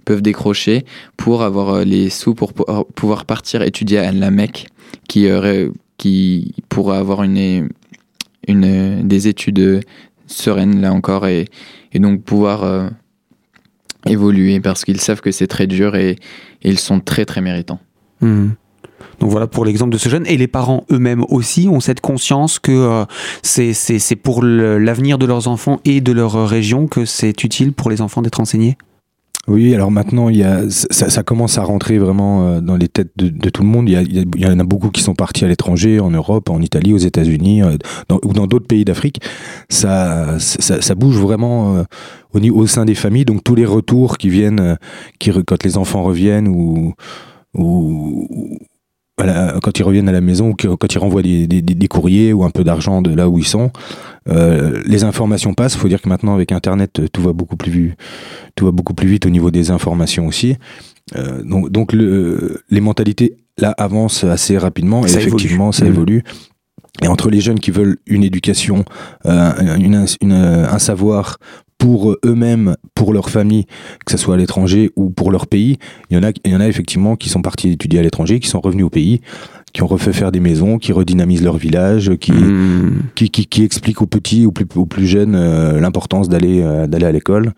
peuvent 0.06 0.22
décrocher 0.22 0.86
pour 1.18 1.44
avoir 1.44 1.70
euh, 1.70 1.84
les 1.84 2.10
sous 2.10 2.34
pour 2.34 2.54
pou- 2.54 2.66
pouvoir 2.96 3.26
partir 3.26 3.62
étudier 3.62 4.00
à 4.00 4.12
la 4.12 4.32
Mecque 4.32 4.68
qui, 5.08 5.28
euh, 5.28 5.70
qui 5.98 6.54
pourra 6.70 6.98
avoir 6.98 7.24
une, 7.24 7.70
une, 8.48 9.08
des 9.08 9.28
études 9.28 9.82
sereines 10.28 10.80
là 10.82 10.94
encore 10.94 11.28
et, 11.28 11.48
et 11.94 12.00
donc 12.00 12.24
pouvoir 12.24 12.90
évoluer 14.06 14.60
parce 14.60 14.84
qu'ils 14.84 15.02
savent 15.02 15.22
que 15.22 15.32
c'est 15.32 15.48
très 15.48 15.68
dur 15.68 15.96
et, 15.96 16.12
et 16.12 16.70
ils 16.70 16.80
sont 16.80 17.00
très 17.00 17.26
très 17.26 17.42
méritants. 17.42 17.80
Mhm. 18.22 18.56
Donc 19.20 19.30
voilà 19.30 19.48
pour 19.48 19.66
l'exemple 19.66 19.92
de 19.92 19.98
ce 19.98 20.10
jeune. 20.10 20.26
Et 20.26 20.38
les 20.38 20.48
parents 20.48 20.86
eux-mêmes 20.92 21.24
aussi 21.30 21.68
ont 21.68 21.80
cette 21.80 22.02
conscience 22.02 22.60
que 22.60 22.72
euh, 22.72 23.06
c'est 23.44 24.16
pour 24.16 24.44
l'avenir 24.44 25.18
de 25.18 25.26
leurs 25.26 25.48
enfants 25.48 25.80
et 25.86 26.02
de 26.02 26.12
leur 26.12 26.48
région 26.48 26.88
que 26.88 27.06
c'est 27.06 27.44
utile 27.44 27.74
pour 27.74 27.90
les 27.90 28.02
enfants 28.02 28.22
d'être 28.22 28.40
enseignés? 28.40 28.78
Oui, 29.48 29.74
alors 29.74 29.90
maintenant, 29.90 30.30
il 30.30 30.38
y 30.38 30.44
a, 30.44 30.70
ça, 30.70 31.10
ça 31.10 31.24
commence 31.24 31.58
à 31.58 31.64
rentrer 31.64 31.98
vraiment 31.98 32.46
euh, 32.48 32.62
dans 32.62 32.78
les 32.78 32.88
têtes 32.88 33.12
de, 33.16 33.28
de 33.28 33.50
tout 33.50 33.64
le 33.64 33.68
monde. 33.68 33.90
Il 33.90 33.94
y, 33.94 33.96
a- 33.96 34.02
il 34.04 34.40
y 34.40 34.46
en 34.46 34.60
a 34.60 34.64
beaucoup 34.64 34.90
qui 34.92 35.02
sont 35.02 35.16
partis 35.16 35.44
à 35.44 35.48
l'étranger, 35.48 36.00
en 36.00 36.12
Europe, 36.12 36.52
en 36.52 36.62
Italie, 36.62 36.94
aux 36.94 36.98
États-Unis, 37.00 37.64
euh, 37.64 37.76
ou 38.24 38.34
dans 38.34 38.46
d'autres 38.46 38.68
pays 38.68 38.86
d'Afrique. 38.86 39.20
Ça, 39.68 40.38
ça, 40.38 40.80
ça 40.82 40.94
bouge 40.96 41.18
vraiment 41.18 41.76
euh, 41.76 41.84
au, 42.34 42.40
au 42.62 42.68
sein 42.68 42.86
des 42.86 42.94
familles. 42.94 43.26
Donc 43.26 43.44
tous 43.44 43.56
les 43.56 43.66
retours 43.66 44.20
qui 44.20 44.30
viennent, 44.30 44.78
qui, 45.18 45.32
quand 45.48 45.64
les 45.64 45.76
enfants 45.76 46.04
reviennent 46.04 46.48
ou, 46.48 46.94
ou 47.56 48.28
la- 49.18 49.56
quand 49.64 49.78
ils 49.80 49.84
reviennent 49.84 50.10
à 50.10 50.14
la 50.14 50.22
maison 50.22 50.50
ou 50.50 50.54
quand 50.54 50.94
ils 50.94 50.98
renvoient 51.00 51.22
des- 51.24 51.48
des- 51.48 51.62
des 51.62 51.88
courriers 51.88 52.32
ou 52.32 52.44
un 52.44 52.50
peu 52.52 52.64
d'argent 52.64 53.02
de 53.02 53.14
là 53.14 53.28
où 53.28 53.40
ils 53.40 53.48
sont, 53.48 53.72
euh, 54.30 54.82
les 54.86 55.04
informations 55.04 55.54
passent. 55.54 55.74
Il 55.74 55.80
faut 55.80 55.88
dire 55.88 56.02
que 56.02 56.10
maintenant 56.10 56.36
avec 56.36 56.52
Internet, 56.52 57.00
euh, 57.00 57.08
tout 57.12 57.22
va 57.22 57.34
beaucoup 57.34 57.56
plus 57.58 57.72
vite 57.72 57.94
tout 58.56 58.66
va 58.66 58.72
beaucoup 58.72 58.94
plus 58.94 59.08
vite 59.08 59.26
au 59.26 59.30
niveau 59.30 59.50
des 59.52 59.72
informations 59.72 60.28
aussi. 60.28 60.56
Euh, 61.16 61.42
donc 61.44 61.70
donc 61.72 61.94
le, 61.94 62.62
les 62.70 62.82
mentalités 62.82 63.38
là 63.58 63.74
avancent 63.78 64.24
assez 64.24 64.58
rapidement 64.58 65.06
et 65.06 65.10
Ça 65.10 65.20
évolue. 65.20 65.28
effectivement 65.36 65.72
ça 65.72 65.86
Mhm. 65.86 65.92
évolue. 65.92 66.24
Et 67.02 67.08
entre 67.08 67.30
les 67.30 67.40
jeunes 67.42 67.60
qui 67.60 67.72
veulent 67.72 67.98
une 68.06 68.24
éducation, 68.24 68.84
euh, 69.26 69.76
une, 69.78 70.06
une- 70.22 70.34
un 70.34 70.78
savoir 70.80 71.38
pour 71.78 72.16
eux-mêmes, 72.26 72.76
pour 72.94 73.12
leur 73.14 73.30
famille, 73.32 73.66
que 74.06 74.12
ce 74.12 74.18
soit 74.18 74.36
à 74.36 74.38
l'étranger 74.38 74.92
ou 74.96 75.10
pour 75.10 75.32
leur 75.32 75.48
pays, 75.48 75.80
il 76.12 76.18
y 76.18 76.20
en 76.20 76.24
a, 76.24 76.32
il 76.46 76.52
y 76.52 76.56
en 76.56 76.60
a 76.60 76.68
effectivement 76.68 77.16
qui 77.16 77.30
sont 77.30 77.42
partis 77.42 77.70
étudier 77.72 77.98
à 78.00 78.04
l'étranger, 78.04 78.40
qui 78.40 78.50
sont 78.50 78.60
revenus 78.62 78.86
au 78.86 78.90
pays, 78.92 79.22
qui 79.74 79.84
ont 79.84 79.88
refait 79.88 80.14
faire 80.14 80.32
des 80.32 80.40
maisons, 80.40 80.78
qui 80.78 80.92
redynamisent 80.92 81.44
leur 81.44 81.58
village, 81.58 82.12
qui, 82.20 82.32
Mhm. 82.32 83.04
qui, 83.16 83.30
qui, 83.30 83.46
qui 83.46 83.64
explique 83.64 84.02
aux 84.02 84.08
petits, 84.08 84.46
aux 84.46 84.52
plus, 84.52 84.66
aux 84.76 84.86
plus 84.86 85.08
jeunes, 85.08 85.36
euh, 85.36 85.80
l'importance 85.80 86.28
d'aller 86.30 86.62
euh, 86.62 86.88
d'aller 86.88 87.06
à 87.06 87.12
l'école, 87.12 87.54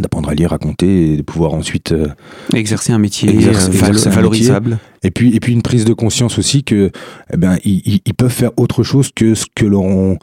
d'apprendre 0.00 0.28
à 0.28 0.34
lire, 0.34 0.52
à 0.52 0.58
compter, 0.58 1.12
et 1.12 1.16
de 1.16 1.22
pouvoir 1.22 1.54
ensuite. 1.54 1.92
euh, 1.92 2.08
Exercer 2.54 2.92
un 2.92 2.98
métier 2.98 3.28
Exercer- 3.30 3.70
exercer 3.72 4.08
un 4.08 4.12
valorisable. 4.12 4.78
et 5.02 5.10
puis 5.10 5.34
et 5.34 5.40
puis 5.40 5.52
une 5.52 5.62
prise 5.62 5.84
de 5.84 5.92
conscience 5.92 6.38
aussi 6.38 6.62
que, 6.62 6.90
eh 7.32 7.36
ben, 7.36 7.58
ils 7.64 8.00
peuvent 8.16 8.30
faire 8.32 8.50
autre 8.56 8.82
chose 8.84 9.10
que 9.14 9.34
ce 9.34 9.46
que 9.54 9.66
l'on 9.66 10.18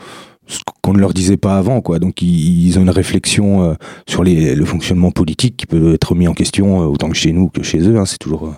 ce 0.47 0.59
qu'on 0.81 0.93
ne 0.93 0.99
leur 0.99 1.13
disait 1.13 1.37
pas 1.37 1.57
avant 1.57 1.81
quoi 1.81 1.99
donc 1.99 2.21
ils, 2.21 2.77
ont 2.77 2.81
une 2.81 2.89
réflexion 2.89 3.63
euh, 3.63 3.73
sur 4.07 4.23
le 4.23 4.65
fonctionnement 4.65 5.11
politique 5.11 5.57
qui 5.57 5.65
peut 5.65 5.93
être 5.93 6.15
mis 6.15 6.27
en 6.27 6.33
question 6.33 6.81
euh, 6.81 6.85
autant 6.85 7.09
que 7.09 7.15
chez 7.15 7.31
nous 7.31 7.49
que 7.49 7.63
chez 7.63 7.79
eux 7.79 7.97
hein, 7.97 8.05
c'est 8.05 8.19
toujours 8.19 8.47
euh, 8.47 8.51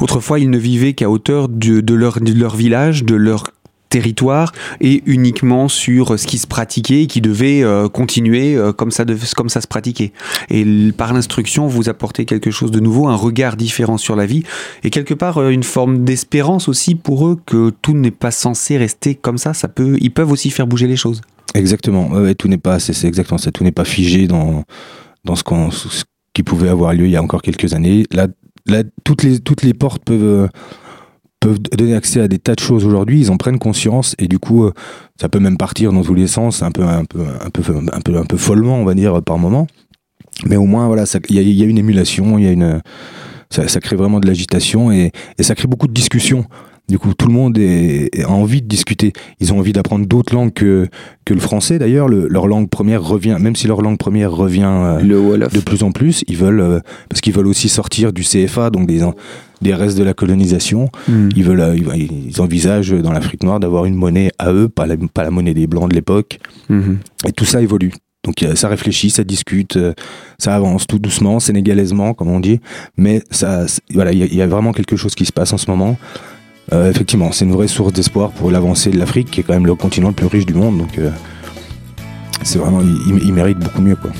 Autrefois, 0.00 0.38
ils 0.38 0.50
ne 0.50 0.58
vivaient 0.58 0.92
qu'à 0.92 1.10
hauteur 1.10 1.48
de, 1.48 1.94
leur, 1.94 2.20
de 2.20 2.32
leur 2.32 2.54
village, 2.54 3.04
de 3.04 3.16
leur 3.16 3.50
territoire 3.90 4.52
et 4.80 5.02
uniquement 5.04 5.68
sur 5.68 6.18
ce 6.18 6.26
qui 6.28 6.38
se 6.38 6.46
pratiquait 6.46 7.02
et 7.02 7.06
qui 7.08 7.20
devait 7.20 7.64
continuer 7.92 8.56
comme, 8.76 8.92
ça 8.92 9.04
comme 9.36 9.48
ça 9.48 9.60
se 9.60 9.66
pratiquait. 9.66 10.12
Et 10.48 10.92
par 10.96 11.12
l'instruction, 11.12 11.66
vous 11.66 11.88
apportez 11.88 12.24
quelque 12.24 12.52
chose 12.52 12.70
de 12.70 12.80
nouveau, 12.80 13.08
un 13.08 13.16
regard 13.16 13.56
différent 13.56 13.98
sur 13.98 14.14
la 14.14 14.26
vie 14.26 14.44
et 14.84 14.90
quelque 14.90 15.14
part 15.14 15.42
une 15.48 15.64
forme 15.64 16.04
d'espérance 16.04 16.68
aussi 16.68 16.94
pour 16.94 17.26
eux 17.26 17.38
que 17.46 17.70
tout 17.82 17.94
n'est 17.94 18.12
pas 18.12 18.30
censé 18.30 18.76
rester 18.76 19.16
comme 19.16 19.38
ça. 19.38 19.54
ça 19.54 19.66
peut, 19.66 19.96
ils 20.00 20.12
peuvent 20.12 20.30
aussi 20.30 20.50
faire 20.50 20.68
bouger 20.68 20.86
les 20.86 20.96
choses. 20.96 21.20
Exactement. 21.54 22.10
Tout 22.34 22.48
n'est 22.48 22.58
pas, 22.58 22.78
c'est 22.80 23.06
exactement 23.06 23.38
ça. 23.38 23.52
Tout 23.52 23.64
n'est 23.64 23.72
pas 23.72 23.84
figé 23.84 24.26
dans 24.26 24.64
dans 25.24 25.36
ce, 25.36 25.42
qu'on, 25.42 25.70
ce 25.70 26.04
qui 26.34 26.42
pouvait 26.42 26.68
avoir 26.68 26.92
lieu 26.92 27.06
il 27.06 27.10
y 27.10 27.16
a 27.16 27.22
encore 27.22 27.42
quelques 27.42 27.72
années. 27.72 28.04
Là, 28.12 28.28
toutes 29.04 29.22
les 29.22 29.38
toutes 29.40 29.62
les 29.62 29.72
portes 29.72 30.04
peuvent 30.04 30.22
euh, 30.22 30.48
peuvent 31.40 31.60
donner 31.60 31.94
accès 31.94 32.20
à 32.20 32.28
des 32.28 32.38
tas 32.38 32.54
de 32.54 32.60
choses 32.60 32.84
aujourd'hui. 32.84 33.20
Ils 33.20 33.30
en 33.30 33.36
prennent 33.36 33.58
conscience 33.58 34.14
et 34.18 34.28
du 34.28 34.38
coup, 34.38 34.64
euh, 34.64 34.72
ça 35.20 35.28
peut 35.28 35.38
même 35.38 35.56
partir 35.56 35.92
dans 35.92 36.02
tous 36.02 36.14
les 36.14 36.26
sens, 36.26 36.62
un 36.62 36.70
peu 36.70 36.82
un 36.82 37.04
peu 37.04 37.20
un 37.20 37.50
peu 37.50 37.62
un 37.92 38.00
peu 38.00 38.16
un 38.16 38.24
peu 38.24 38.36
follement, 38.36 38.76
on 38.76 38.84
va 38.84 38.94
dire 38.94 39.22
par 39.22 39.38
moment. 39.38 39.66
Mais 40.46 40.56
au 40.56 40.66
moins, 40.66 40.88
voilà, 40.88 41.04
il 41.28 41.36
y 41.36 41.62
a, 41.62 41.66
une 41.66 41.78
émulation, 41.78 42.38
il 42.38 42.44
y 42.44 42.48
a 42.48 42.50
une 42.50 42.80
ça, 43.50 43.80
crée 43.80 43.94
vraiment 43.94 44.18
de 44.18 44.26
l'agitation 44.26 44.90
et 44.90 45.12
ça 45.38 45.54
crée 45.54 45.68
beaucoup 45.68 45.86
de 45.86 45.92
discussions. 45.92 46.44
Du 46.88 46.98
coup, 46.98 47.14
tout 47.14 47.26
le 47.28 47.32
monde 47.32 47.56
est, 47.56 48.10
est- 48.12 48.24
a 48.24 48.30
envie 48.30 48.60
de 48.60 48.66
discuter. 48.68 49.12
Ils 49.40 49.52
ont 49.54 49.58
envie 49.58 49.72
d'apprendre 49.72 50.06
d'autres 50.06 50.34
langues 50.34 50.52
que, 50.52 50.86
que 51.24 51.32
le 51.32 51.40
français. 51.40 51.78
D'ailleurs, 51.78 52.08
Le- 52.08 52.28
leur 52.28 52.46
langue 52.46 52.68
première 52.68 53.02
revient, 53.02 53.36
même 53.40 53.56
si 53.56 53.66
leur 53.66 53.80
langue 53.80 53.96
première 53.98 54.30
revient 54.32 54.64
euh, 54.68 55.00
Le 55.00 55.18
Wolof. 55.18 55.52
de 55.52 55.60
plus 55.60 55.82
en 55.82 55.92
plus, 55.92 56.24
ils 56.28 56.36
veulent, 56.36 56.60
euh, 56.60 56.80
parce 57.08 57.22
qu'ils 57.22 57.32
veulent 57.32 57.46
aussi 57.46 57.70
sortir 57.70 58.12
du 58.12 58.22
CFA, 58.22 58.68
donc 58.68 58.86
des, 58.86 59.00
des 59.62 59.72
restes 59.74 59.96
de 59.96 60.04
la 60.04 60.12
colonisation. 60.12 60.90
Ils 61.08 61.42
veulent, 61.42 61.60
euh, 61.60 61.74
ils, 61.74 62.28
ils 62.28 62.40
envisagent 62.42 62.92
dans 62.92 63.12
l'Afrique 63.12 63.42
noire 63.44 63.60
d'avoir 63.60 63.86
une 63.86 63.94
monnaie 63.94 64.30
à 64.38 64.52
eux, 64.52 64.68
pas 64.68 64.86
la, 64.86 64.96
pas 64.98 65.22
la 65.24 65.30
monnaie 65.30 65.54
des 65.54 65.66
blancs 65.66 65.88
de 65.88 65.94
l'époque. 65.94 66.38
Mhm. 66.68 66.98
Et 67.26 67.32
tout 67.32 67.46
ça 67.46 67.62
évolue. 67.62 67.92
Donc 68.24 68.42
ça 68.54 68.68
réfléchit, 68.68 69.10
ça 69.10 69.22
discute, 69.24 69.78
ça 70.38 70.54
avance 70.54 70.86
tout 70.86 70.98
doucement, 70.98 71.40
sénégalaisement, 71.40 72.14
comme 72.14 72.28
on 72.30 72.40
dit. 72.40 72.58
Mais 72.96 73.22
ça, 73.30 73.66
voilà, 73.92 74.12
il 74.12 74.18
y, 74.18 74.22
a- 74.22 74.26
il 74.26 74.34
y 74.34 74.40
a 74.40 74.46
vraiment 74.46 74.72
quelque 74.72 74.96
chose 74.96 75.14
qui 75.14 75.26
se 75.26 75.32
passe 75.32 75.52
en 75.52 75.58
ce 75.58 75.70
moment. 75.70 75.98
Euh, 76.72 76.90
effectivement, 76.90 77.30
c'est 77.32 77.44
une 77.44 77.52
vraie 77.52 77.68
source 77.68 77.92
d'espoir 77.92 78.30
pour 78.30 78.50
l'avancée 78.50 78.90
de 78.90 78.98
l'Afrique, 78.98 79.30
qui 79.30 79.40
est 79.40 79.42
quand 79.42 79.52
même 79.52 79.66
le 79.66 79.74
continent 79.74 80.08
le 80.08 80.14
plus 80.14 80.26
riche 80.26 80.46
du 80.46 80.54
monde. 80.54 80.78
Donc 80.78 80.98
euh, 80.98 81.10
c'est 82.42 82.58
vraiment, 82.58 82.80
il, 82.80 83.32
mérite 83.32 83.58
beaucoup 83.58 83.82
mieux, 83.82 83.96
quoi. 83.96 84.10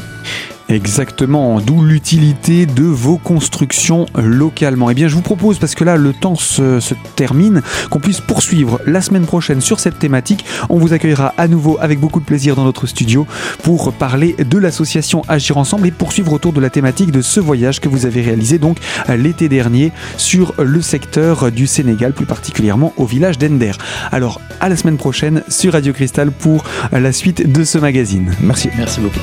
Exactement, 0.75 1.61
d'où 1.61 1.85
l'utilité 1.85 2.67
de 2.67 2.83
vos 2.83 3.17
constructions 3.17 4.07
localement. 4.17 4.91
Eh 4.91 4.95
bien, 4.95 5.07
je 5.07 5.15
vous 5.15 5.23
propose, 5.23 5.61
parce 5.61 5.77
que 5.77 5.85
là, 5.85 5.97
le 5.97 6.13
temps 6.13 6.35
se, 6.35 6.81
se 6.81 6.95
termine, 7.15 7.63
qu'on 7.91 8.01
puisse 8.01 8.21
poursuivre 8.21 8.81
la 8.85 9.01
semaine 9.01 9.25
prochaine 9.25 9.61
sur 9.61 9.79
cette 9.79 10.01
thématique. 10.01 10.45
On 10.69 10.79
vous 10.79 10.93
accueillera 10.93 11.33
à 11.39 11.47
nouveau 11.47 11.79
avec 11.81 12.01
beaucoup 12.01 12.19
de 12.19 12.25
plaisir 12.25 12.57
dans 12.57 12.65
notre 12.65 12.89
studio 12.89 13.25
pour 13.63 13.93
parler 13.93 14.35
de 14.35 14.59
l'association 14.59 15.23
Agir 15.29 15.59
Ensemble 15.59 15.87
et 15.87 15.93
poursuivre 15.93 16.33
autour 16.33 16.53
de 16.53 16.61
la 16.61 16.71
thématique 16.71 17.13
de 17.13 17.23
ce 17.23 17.39
voyage 17.39 17.81
que 17.81 17.89
vous 17.89 18.05
avez 18.05 18.23
réalisé 18.23 18.59
donc 18.59 18.79
l'été 19.09 19.49
dernier 19.49 19.93
sur 20.17 20.55
le 20.59 20.83
secteur 20.83 21.53
du 21.53 21.69
Sénégal, 21.69 22.15
plus 22.15 22.27
particulièrement 22.27 22.93
au 22.97 23.07
village 23.07 23.39
d'Ender. 23.39 23.73
Alors, 24.11 24.41
à 24.59 24.69
la 24.69 24.77
semaine 24.77 24.97
prochaine 24.97 25.45
sur 25.49 25.75
Radio 25.75 25.93
Cristal 25.93 26.33
pour 26.33 26.65
la 26.91 27.13
suite 27.13 27.53
de 27.53 27.63
ce 27.63 27.79
magazine. 27.79 28.35
Merci. 28.41 28.71
Merci 28.77 29.01
beaucoup. 29.01 29.21